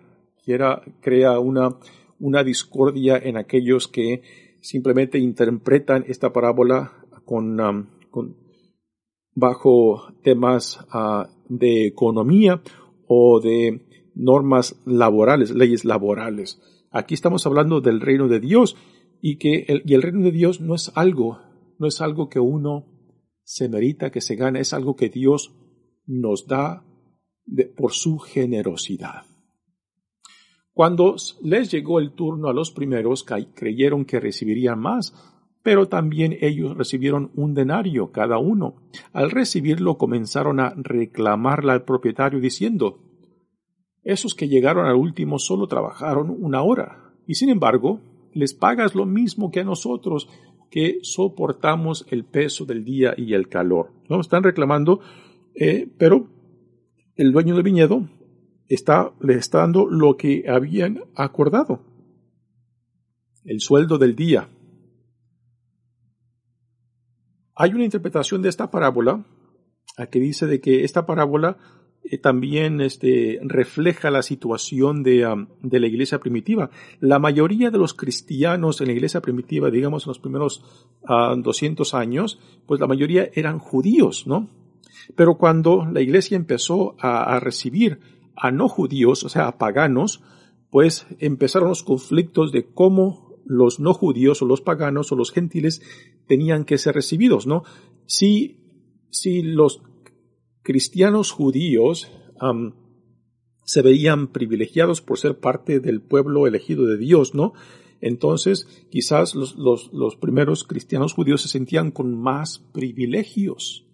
crea 1.00 1.38
una, 1.40 1.78
una 2.18 2.44
discordia 2.44 3.18
en 3.18 3.36
aquellos 3.36 3.88
que 3.88 4.22
simplemente 4.60 5.18
interpretan 5.18 6.04
esta 6.08 6.32
parábola 6.32 6.92
con, 7.24 7.58
con 8.10 8.36
bajo 9.34 10.12
temas 10.22 10.84
de 11.48 11.86
economía 11.86 12.62
o 13.06 13.40
de 13.40 13.87
normas 14.18 14.80
laborales, 14.84 15.50
leyes 15.50 15.84
laborales. 15.84 16.60
Aquí 16.90 17.14
estamos 17.14 17.46
hablando 17.46 17.80
del 17.80 18.00
reino 18.00 18.28
de 18.28 18.40
Dios 18.40 18.76
y 19.22 19.38
que 19.38 19.64
el, 19.68 19.82
y 19.86 19.94
el 19.94 20.02
reino 20.02 20.24
de 20.24 20.32
Dios 20.32 20.60
no 20.60 20.74
es 20.74 20.92
algo, 20.94 21.40
no 21.78 21.86
es 21.86 22.00
algo 22.00 22.28
que 22.28 22.40
uno 22.40 22.86
se 23.44 23.68
merita, 23.68 24.10
que 24.10 24.20
se 24.20 24.36
gana, 24.36 24.60
es 24.60 24.74
algo 24.74 24.96
que 24.96 25.08
Dios 25.08 25.54
nos 26.06 26.46
da 26.46 26.84
por 27.76 27.92
su 27.92 28.18
generosidad. 28.18 29.24
Cuando 30.74 31.16
les 31.42 31.70
llegó 31.70 31.98
el 31.98 32.12
turno 32.12 32.48
a 32.48 32.52
los 32.52 32.70
primeros, 32.70 33.24
creyeron 33.54 34.04
que 34.04 34.20
recibirían 34.20 34.78
más, 34.78 35.14
pero 35.62 35.88
también 35.88 36.36
ellos 36.40 36.76
recibieron 36.76 37.32
un 37.34 37.54
denario 37.54 38.12
cada 38.12 38.38
uno. 38.38 38.76
Al 39.12 39.30
recibirlo 39.30 39.98
comenzaron 39.98 40.60
a 40.60 40.74
reclamarle 40.76 41.72
al 41.72 41.84
propietario 41.84 42.40
diciendo, 42.40 43.07
esos 44.08 44.34
que 44.34 44.48
llegaron 44.48 44.86
al 44.86 44.96
último 44.96 45.38
solo 45.38 45.66
trabajaron 45.66 46.34
una 46.40 46.62
hora 46.62 47.12
y 47.26 47.34
sin 47.34 47.50
embargo 47.50 48.00
les 48.32 48.54
pagas 48.54 48.94
lo 48.94 49.04
mismo 49.04 49.50
que 49.50 49.60
a 49.60 49.64
nosotros 49.64 50.30
que 50.70 51.00
soportamos 51.02 52.06
el 52.08 52.24
peso 52.24 52.64
del 52.64 52.84
día 52.84 53.12
y 53.18 53.34
el 53.34 53.48
calor. 53.48 53.92
¿no? 54.08 54.18
Están 54.18 54.42
reclamando, 54.44 55.00
eh, 55.54 55.92
pero 55.98 56.26
el 57.16 57.32
dueño 57.32 57.54
del 57.54 57.64
viñedo 57.64 58.08
está, 58.66 59.12
le 59.20 59.34
está 59.34 59.58
dando 59.58 59.86
lo 59.86 60.16
que 60.16 60.44
habían 60.48 61.04
acordado, 61.14 61.82
el 63.44 63.60
sueldo 63.60 63.98
del 63.98 64.16
día. 64.16 64.48
Hay 67.54 67.74
una 67.74 67.84
interpretación 67.84 68.40
de 68.40 68.48
esta 68.48 68.70
parábola 68.70 69.26
que 70.10 70.18
dice 70.18 70.46
de 70.46 70.62
que 70.62 70.84
esta 70.84 71.04
parábola 71.04 71.58
eh, 72.10 72.18
también 72.18 72.80
este, 72.80 73.38
refleja 73.42 74.10
la 74.10 74.22
situación 74.22 75.02
de, 75.02 75.46
de, 75.62 75.80
la 75.80 75.86
iglesia 75.86 76.18
primitiva. 76.18 76.70
La 77.00 77.18
mayoría 77.18 77.70
de 77.70 77.78
los 77.78 77.94
cristianos 77.94 78.80
en 78.80 78.86
la 78.86 78.94
iglesia 78.94 79.20
primitiva, 79.20 79.70
digamos 79.70 80.04
en 80.04 80.10
los 80.10 80.18
primeros 80.18 80.64
200 81.02 81.94
años, 81.94 82.38
pues 82.66 82.80
la 82.80 82.86
mayoría 82.86 83.28
eran 83.34 83.58
judíos, 83.58 84.26
¿no? 84.26 84.48
Pero 85.16 85.36
cuando 85.36 85.86
la 85.90 86.00
iglesia 86.00 86.36
empezó 86.36 86.94
a, 86.98 87.34
a 87.34 87.40
recibir 87.40 88.00
a 88.36 88.50
no 88.50 88.68
judíos, 88.68 89.24
o 89.24 89.28
sea, 89.28 89.48
a 89.48 89.58
paganos, 89.58 90.22
pues 90.70 91.06
empezaron 91.18 91.68
los 91.68 91.82
conflictos 91.82 92.52
de 92.52 92.66
cómo 92.66 93.36
los 93.44 93.80
no 93.80 93.94
judíos 93.94 94.42
o 94.42 94.46
los 94.46 94.60
paganos 94.60 95.10
o 95.10 95.16
los 95.16 95.32
gentiles 95.32 95.82
tenían 96.26 96.64
que 96.64 96.78
ser 96.78 96.94
recibidos, 96.94 97.46
¿no? 97.46 97.64
Si, 98.06 98.60
si 99.10 99.42
los 99.42 99.82
cristianos 100.62 101.30
judíos 101.30 102.10
se 103.64 103.82
veían 103.82 104.28
privilegiados 104.28 105.00
por 105.00 105.18
ser 105.18 105.38
parte 105.38 105.80
del 105.80 106.00
pueblo 106.00 106.46
elegido 106.46 106.86
de 106.86 106.96
Dios, 106.96 107.34
¿no? 107.34 107.52
Entonces, 108.00 108.66
quizás 108.90 109.34
los, 109.34 109.56
los, 109.56 110.16
primeros 110.16 110.64
cristianos 110.64 111.12
judíos 111.12 111.42
se 111.42 111.48
sentían 111.48 111.90
con 111.90 112.14
más 112.14 112.60
privilegios 112.72 113.84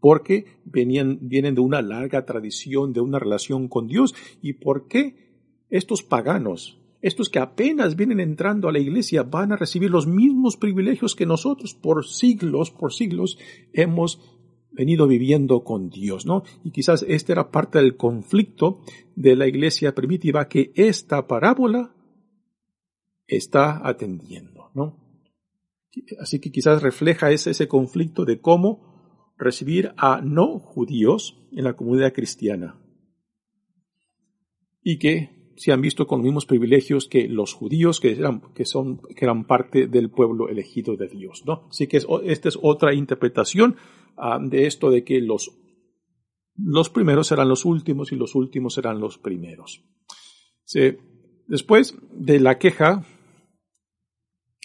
porque 0.00 0.60
venían, 0.64 1.18
vienen 1.22 1.54
de 1.54 1.60
una 1.60 1.82
larga 1.82 2.24
tradición, 2.24 2.92
de 2.92 3.00
una 3.00 3.18
relación 3.18 3.68
con 3.68 3.88
Dios. 3.88 4.14
¿Y 4.42 4.54
por 4.54 4.86
qué 4.86 5.16
estos 5.70 6.02
paganos, 6.02 6.78
estos 7.00 7.28
que 7.28 7.38
apenas 7.38 7.96
vienen 7.96 8.20
entrando 8.20 8.68
a 8.68 8.72
la 8.72 8.78
iglesia, 8.78 9.22
van 9.22 9.52
a 9.52 9.56
recibir 9.56 9.90
los 9.90 10.06
mismos 10.06 10.56
privilegios 10.56 11.16
que 11.16 11.26
nosotros 11.26 11.74
por 11.74 12.06
siglos, 12.06 12.70
por 12.70 12.92
siglos 12.92 13.38
hemos 13.72 14.37
venido 14.78 15.08
viviendo 15.08 15.64
con 15.64 15.90
Dios, 15.90 16.24
¿no? 16.24 16.44
Y 16.62 16.70
quizás 16.70 17.04
este 17.08 17.32
era 17.32 17.50
parte 17.50 17.78
del 17.78 17.96
conflicto 17.96 18.80
de 19.16 19.34
la 19.34 19.48
iglesia 19.48 19.92
primitiva 19.92 20.48
que 20.48 20.70
esta 20.76 21.26
parábola 21.26 21.94
está 23.26 23.86
atendiendo, 23.86 24.70
¿no? 24.74 24.96
Así 26.20 26.38
que 26.38 26.52
quizás 26.52 26.80
refleja 26.80 27.32
ese, 27.32 27.50
ese 27.50 27.66
conflicto 27.66 28.24
de 28.24 28.40
cómo 28.40 29.34
recibir 29.36 29.92
a 29.96 30.20
no 30.20 30.60
judíos 30.60 31.44
en 31.50 31.64
la 31.64 31.74
comunidad 31.74 32.12
cristiana. 32.12 32.80
Y 34.82 34.98
que 34.98 35.52
se 35.56 35.72
han 35.72 35.80
visto 35.80 36.06
con 36.06 36.20
los 36.20 36.24
mismos 36.24 36.46
privilegios 36.46 37.08
que 37.08 37.26
los 37.26 37.52
judíos 37.52 37.98
que 37.98 38.12
eran, 38.12 38.42
que 38.54 38.64
son, 38.64 38.98
que 38.98 39.24
eran 39.24 39.44
parte 39.44 39.88
del 39.88 40.08
pueblo 40.08 40.48
elegido 40.48 40.96
de 40.96 41.08
Dios, 41.08 41.42
¿no? 41.46 41.66
Así 41.68 41.88
que 41.88 41.96
esta 41.96 42.48
es 42.48 42.58
otra 42.62 42.94
interpretación 42.94 43.76
Ah, 44.20 44.38
de 44.42 44.66
esto 44.66 44.90
de 44.90 45.04
que 45.04 45.20
los, 45.20 45.50
los 46.56 46.90
primeros 46.90 47.28
serán 47.28 47.48
los 47.48 47.64
últimos 47.64 48.12
y 48.12 48.16
los 48.16 48.34
últimos 48.34 48.74
serán 48.74 49.00
los 49.00 49.18
primeros. 49.18 49.84
después 51.46 51.96
de 52.12 52.40
la 52.40 52.58
queja 52.58 53.04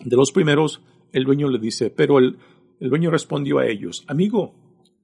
de 0.04 0.16
los 0.16 0.32
primeros, 0.32 0.82
el 1.12 1.24
dueño 1.24 1.48
le 1.50 1.60
dice, 1.60 1.92
pero 1.92 2.18
el, 2.18 2.40
el 2.80 2.90
dueño 2.90 3.12
respondió 3.12 3.60
a 3.60 3.68
ellos, 3.68 4.04
amigo, 4.08 4.56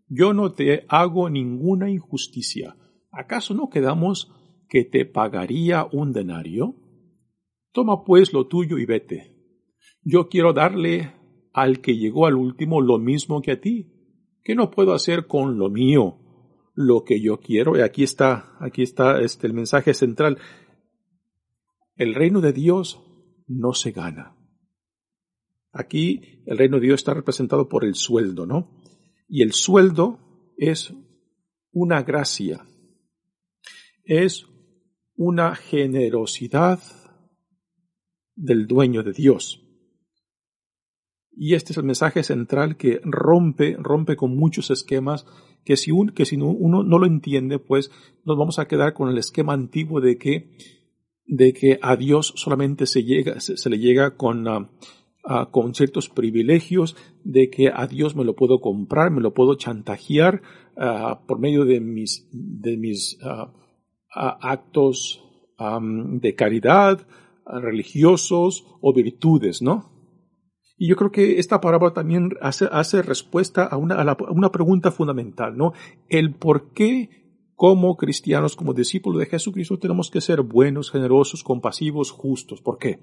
yo 0.07 0.33
no 0.33 0.53
te 0.53 0.85
hago 0.89 1.29
ninguna 1.29 1.89
injusticia. 1.91 2.75
¿Acaso 3.11 3.53
no 3.53 3.69
quedamos 3.69 4.31
que 4.67 4.83
te 4.83 5.05
pagaría 5.05 5.87
un 5.91 6.11
denario? 6.11 6.75
Toma 7.71 8.03
pues 8.03 8.33
lo 8.33 8.47
tuyo 8.47 8.79
y 8.79 8.85
vete. 8.85 9.35
Yo 10.01 10.27
quiero 10.27 10.53
darle 10.53 11.13
al 11.53 11.81
que 11.81 11.95
llegó 11.95 12.25
al 12.25 12.35
último 12.35 12.81
lo 12.81 12.97
mismo 12.97 13.41
que 13.41 13.51
a 13.51 13.61
ti. 13.61 13.98
¿Qué 14.43 14.55
no 14.55 14.71
puedo 14.71 14.93
hacer 14.93 15.27
con 15.27 15.57
lo 15.57 15.69
mío? 15.69 16.17
Lo 16.73 17.03
que 17.03 17.21
yo 17.21 17.39
quiero. 17.39 17.77
Y 17.77 17.81
aquí 17.81 18.03
está, 18.03 18.57
aquí 18.59 18.83
está 18.83 19.21
este, 19.21 19.47
el 19.47 19.53
mensaje 19.53 19.93
central. 19.93 20.37
El 21.95 22.15
reino 22.15 22.41
de 22.41 22.53
Dios 22.53 23.01
no 23.47 23.73
se 23.73 23.91
gana. 23.91 24.35
Aquí 25.71 26.43
el 26.45 26.57
reino 26.57 26.77
de 26.77 26.87
Dios 26.87 27.01
está 27.01 27.13
representado 27.13 27.67
por 27.67 27.85
el 27.85 27.95
sueldo, 27.95 28.45
¿no? 28.45 28.71
Y 29.27 29.43
el 29.43 29.53
sueldo 29.53 30.19
es 30.57 30.93
una 31.71 32.01
gracia, 32.01 32.65
es 34.03 34.47
una 35.15 35.55
generosidad 35.55 36.79
del 38.35 38.67
dueño 38.67 39.03
de 39.03 39.13
Dios. 39.13 39.68
Y 41.41 41.53
este 41.53 41.71
es 41.71 41.77
el 41.77 41.85
mensaje 41.85 42.21
central 42.21 42.75
que 42.75 42.99
rompe, 43.01 43.77
rompe 43.79 44.17
con 44.17 44.35
muchos 44.35 44.71
esquemas 44.71 45.25
que 45.63 45.77
si, 45.77 45.89
un, 45.89 46.09
que 46.09 46.25
si 46.25 46.35
uno 46.35 46.83
no 46.83 46.99
lo 46.99 47.05
entiende, 47.05 47.59
pues 47.59 47.91
nos 48.25 48.37
vamos 48.37 48.59
a 48.59 48.67
quedar 48.67 48.93
con 48.93 49.07
el 49.07 49.17
esquema 49.17 49.53
antiguo 49.53 50.01
de 50.01 50.17
que, 50.17 50.51
de 51.25 51.53
que 51.53 51.79
a 51.81 51.95
Dios 51.95 52.33
solamente 52.35 52.85
se 52.87 53.05
llega, 53.05 53.39
se, 53.39 53.69
le 53.69 53.79
llega 53.79 54.17
con, 54.17 54.49
ah, 54.49 54.69
ah, 55.23 55.47
con 55.49 55.73
ciertos 55.73 56.09
privilegios, 56.09 56.97
de 57.23 57.49
que 57.49 57.71
a 57.73 57.87
Dios 57.87 58.17
me 58.17 58.25
lo 58.25 58.35
puedo 58.35 58.59
comprar, 58.59 59.09
me 59.09 59.21
lo 59.21 59.33
puedo 59.33 59.55
chantajear 59.55 60.41
ah, 60.75 61.21
por 61.25 61.39
medio 61.39 61.63
de 61.63 61.79
mis, 61.79 62.27
de 62.33 62.75
mis 62.75 63.17
actos 64.11 65.23
de 65.57 66.35
caridad, 66.35 67.07
religiosos 67.45 68.65
o 68.81 68.93
virtudes, 68.93 69.61
¿no? 69.61 69.98
Y 70.81 70.87
yo 70.87 70.95
creo 70.95 71.11
que 71.11 71.39
esta 71.39 71.59
parábola 71.59 71.93
también 71.93 72.29
hace, 72.39 73.01
respuesta 73.01 73.65
a 73.65 73.75
una, 73.75 73.95
a, 73.95 74.17
una 74.31 74.49
pregunta 74.49 74.91
fundamental, 74.91 75.57
¿no? 75.57 75.73
El 76.07 76.35
por 76.35 76.71
qué 76.71 77.09
como 77.53 77.97
cristianos, 77.97 78.55
como 78.55 78.73
discípulos 78.73 79.19
de 79.19 79.25
Jesucristo, 79.25 79.77
tenemos 79.77 80.09
que 80.09 80.21
ser 80.21 80.41
buenos, 80.41 80.89
generosos, 80.89 81.43
compasivos, 81.43 82.11
justos. 82.11 82.61
¿Por 82.61 82.77
qué? 82.77 83.01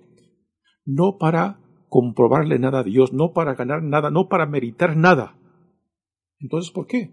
No 0.87 1.19
para 1.19 1.61
comprobarle 1.91 2.59
nada 2.59 2.79
a 2.79 2.83
Dios, 2.83 3.13
no 3.13 3.35
para 3.35 3.55
ganar 3.55 3.83
nada, 3.83 4.11
no 4.11 4.31
para 4.31 4.47
meritar 4.47 4.97
nada. 4.97 5.39
Entonces, 6.39 6.71
¿por 6.73 6.87
qué? 6.87 7.11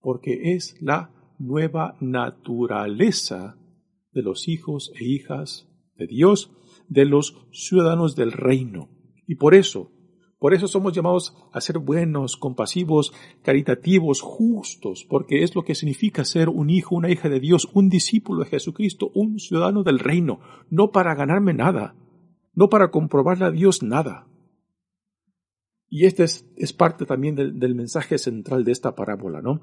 Porque 0.00 0.54
es 0.54 0.76
la 0.80 1.12
nueva 1.38 1.96
naturaleza 2.00 3.56
de 4.10 4.22
los 4.22 4.48
hijos 4.48 4.90
e 4.98 5.04
hijas 5.04 5.68
de 5.94 6.08
Dios, 6.08 6.50
de 6.88 7.04
los 7.04 7.46
ciudadanos 7.52 8.16
del 8.16 8.32
reino. 8.32 8.88
Y 9.28 9.36
por 9.36 9.54
eso, 9.54 9.91
por 10.42 10.54
eso 10.54 10.66
somos 10.66 10.92
llamados 10.92 11.36
a 11.52 11.60
ser 11.60 11.78
buenos, 11.78 12.36
compasivos, 12.36 13.12
caritativos, 13.44 14.20
justos, 14.20 15.06
porque 15.08 15.44
es 15.44 15.54
lo 15.54 15.62
que 15.62 15.76
significa 15.76 16.24
ser 16.24 16.48
un 16.48 16.68
hijo, 16.68 16.96
una 16.96 17.12
hija 17.12 17.28
de 17.28 17.38
Dios, 17.38 17.68
un 17.74 17.88
discípulo 17.88 18.42
de 18.42 18.50
Jesucristo, 18.50 19.12
un 19.14 19.38
ciudadano 19.38 19.84
del 19.84 20.00
reino, 20.00 20.40
no 20.68 20.90
para 20.90 21.14
ganarme 21.14 21.54
nada, 21.54 21.94
no 22.54 22.68
para 22.68 22.90
comprobarle 22.90 23.44
a 23.44 23.50
Dios 23.52 23.84
nada. 23.84 24.26
Y 25.88 26.06
este 26.06 26.24
es, 26.24 26.72
parte 26.72 27.06
también 27.06 27.36
del, 27.36 27.60
del 27.60 27.76
mensaje 27.76 28.18
central 28.18 28.64
de 28.64 28.72
esta 28.72 28.96
parábola, 28.96 29.40
¿no? 29.42 29.60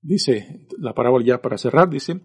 Dice 0.00 0.64
la 0.78 0.94
parábola 0.94 1.24
ya 1.26 1.42
para 1.42 1.58
cerrar, 1.58 1.90
dice, 1.90 2.20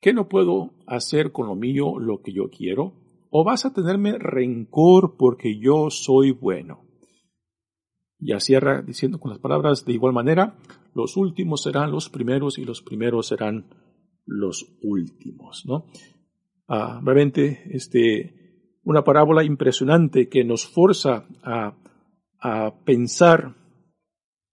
¿qué 0.00 0.12
no 0.12 0.28
puedo 0.28 0.74
hacer 0.84 1.30
con 1.30 1.46
lo 1.46 1.54
mío 1.54 2.00
lo 2.00 2.22
que 2.22 2.32
yo 2.32 2.50
quiero? 2.50 3.01
¿O 3.34 3.44
vas 3.44 3.64
a 3.64 3.72
tenerme 3.72 4.18
rencor 4.18 5.16
porque 5.16 5.58
yo 5.58 5.88
soy 5.88 6.32
bueno? 6.32 6.84
Ya 8.18 8.38
cierra 8.40 8.82
diciendo 8.82 9.18
con 9.18 9.30
las 9.30 9.40
palabras 9.40 9.86
de 9.86 9.94
igual 9.94 10.12
manera, 10.12 10.58
los 10.94 11.16
últimos 11.16 11.62
serán 11.62 11.90
los 11.90 12.10
primeros 12.10 12.58
y 12.58 12.66
los 12.66 12.82
primeros 12.82 13.28
serán 13.28 13.70
los 14.26 14.76
últimos, 14.82 15.64
¿no? 15.64 15.86
Ah, 16.68 17.00
realmente, 17.02 17.62
este, 17.70 18.78
una 18.84 19.02
parábola 19.02 19.42
impresionante 19.44 20.28
que 20.28 20.44
nos 20.44 20.66
forza 20.66 21.26
a, 21.42 21.74
a 22.38 22.84
pensar, 22.84 23.56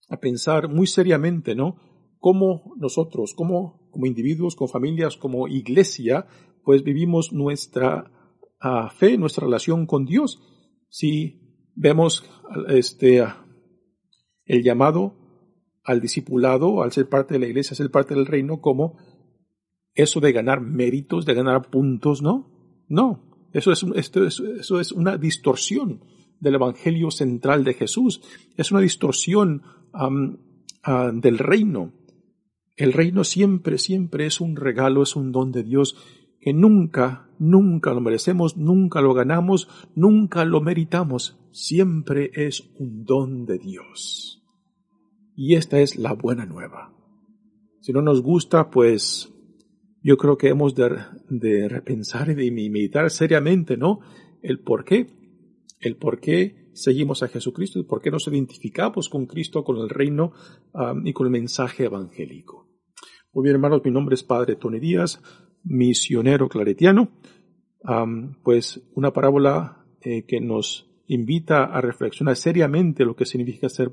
a 0.07 0.17
pensar 0.21 0.69
muy 0.69 0.87
seriamente, 0.87 1.53
¿no? 1.53 1.75
Cómo 2.17 2.73
nosotros, 2.77 3.33
como, 3.33 3.89
como 3.91 4.05
individuos, 4.05 4.55
como 4.55 4.69
familias, 4.69 5.17
como 5.17 5.49
iglesia, 5.49 6.27
pues 6.63 6.81
vivimos 6.83 7.33
nuestra 7.33 8.13
a 8.59 8.89
fe, 8.89 9.17
nuestra 9.17 9.45
relación 9.45 9.85
con 9.85 10.05
Dios. 10.05 10.41
Si 10.89 11.39
vemos 11.75 12.25
este, 12.67 13.25
el 14.45 14.63
llamado 14.63 15.15
al 15.83 16.01
discipulado, 16.01 16.83
al 16.83 16.91
ser 16.91 17.09
parte 17.09 17.35
de 17.35 17.39
la 17.39 17.47
iglesia, 17.47 17.75
ser 17.75 17.89
parte 17.89 18.13
del 18.13 18.25
reino, 18.25 18.61
como 18.61 18.97
eso 19.93 20.19
de 20.19 20.31
ganar 20.31 20.61
méritos, 20.61 21.25
de 21.25 21.33
ganar 21.33 21.69
puntos, 21.69 22.21
¿no? 22.21 22.51
No, 22.87 23.47
eso 23.53 23.71
es, 23.71 23.83
esto 23.95 24.25
eso 24.25 24.79
es 24.79 24.91
una 24.91 25.17
distorsión 25.17 26.03
del 26.39 26.55
Evangelio 26.55 27.11
central 27.11 27.63
de 27.63 27.73
Jesús, 27.73 28.21
es 28.55 28.71
una 28.71 28.81
distorsión 28.81 29.63
del 31.13 31.37
reino. 31.37 31.93
El 32.77 32.93
reino 32.93 33.23
siempre, 33.23 33.77
siempre 33.77 34.25
es 34.25 34.39
un 34.39 34.55
regalo, 34.55 35.03
es 35.03 35.15
un 35.15 35.31
don 35.31 35.51
de 35.51 35.63
Dios 35.63 35.97
que 36.39 36.53
nunca, 36.53 37.29
nunca 37.37 37.93
lo 37.93 38.01
merecemos, 38.01 38.57
nunca 38.57 39.01
lo 39.01 39.13
ganamos, 39.13 39.67
nunca 39.95 40.45
lo 40.45 40.61
meritamos, 40.61 41.37
siempre 41.51 42.31
es 42.33 42.69
un 42.77 43.05
don 43.05 43.45
de 43.45 43.57
Dios. 43.57 44.43
Y 45.35 45.55
esta 45.55 45.79
es 45.79 45.97
la 45.97 46.13
buena 46.13 46.45
nueva. 46.45 46.93
Si 47.81 47.93
no 47.93 48.01
nos 48.01 48.21
gusta, 48.21 48.69
pues 48.69 49.33
yo 50.01 50.17
creo 50.17 50.37
que 50.37 50.49
hemos 50.49 50.75
de, 50.75 50.97
de 51.29 51.69
repensar 51.69 52.29
y 52.29 52.35
de 52.35 52.51
meditar 52.51 53.09
seriamente, 53.09 53.77
¿no? 53.77 53.99
El 54.41 54.59
por 54.59 54.85
qué, 54.85 55.07
el 55.79 55.97
por 55.97 56.19
qué 56.19 56.69
seguimos 56.73 57.23
a 57.23 57.27
Jesucristo 57.27 57.79
y 57.79 57.83
por 57.83 58.01
qué 58.01 58.11
nos 58.11 58.27
identificamos 58.27 59.09
con 59.09 59.25
Cristo, 59.25 59.63
con 59.63 59.77
el 59.77 59.89
reino 59.89 60.33
um, 60.73 61.05
y 61.05 61.13
con 61.13 61.27
el 61.27 61.31
mensaje 61.31 61.85
evangélico. 61.85 62.67
Muy 63.33 63.43
bien, 63.43 63.55
hermanos, 63.55 63.81
mi 63.83 63.91
nombre 63.91 64.15
es 64.15 64.23
Padre 64.23 64.55
Tony 64.55 64.79
Díaz 64.79 65.21
misionero 65.63 66.49
claretiano, 66.49 67.09
pues 68.43 68.81
una 68.95 69.11
parábola 69.11 69.85
eh, 70.01 70.25
que 70.25 70.41
nos 70.41 70.89
invita 71.07 71.65
a 71.65 71.81
reflexionar 71.81 72.35
seriamente 72.35 73.03
lo 73.03 73.15
que 73.15 73.25
significa 73.25 73.69
ser 73.69 73.91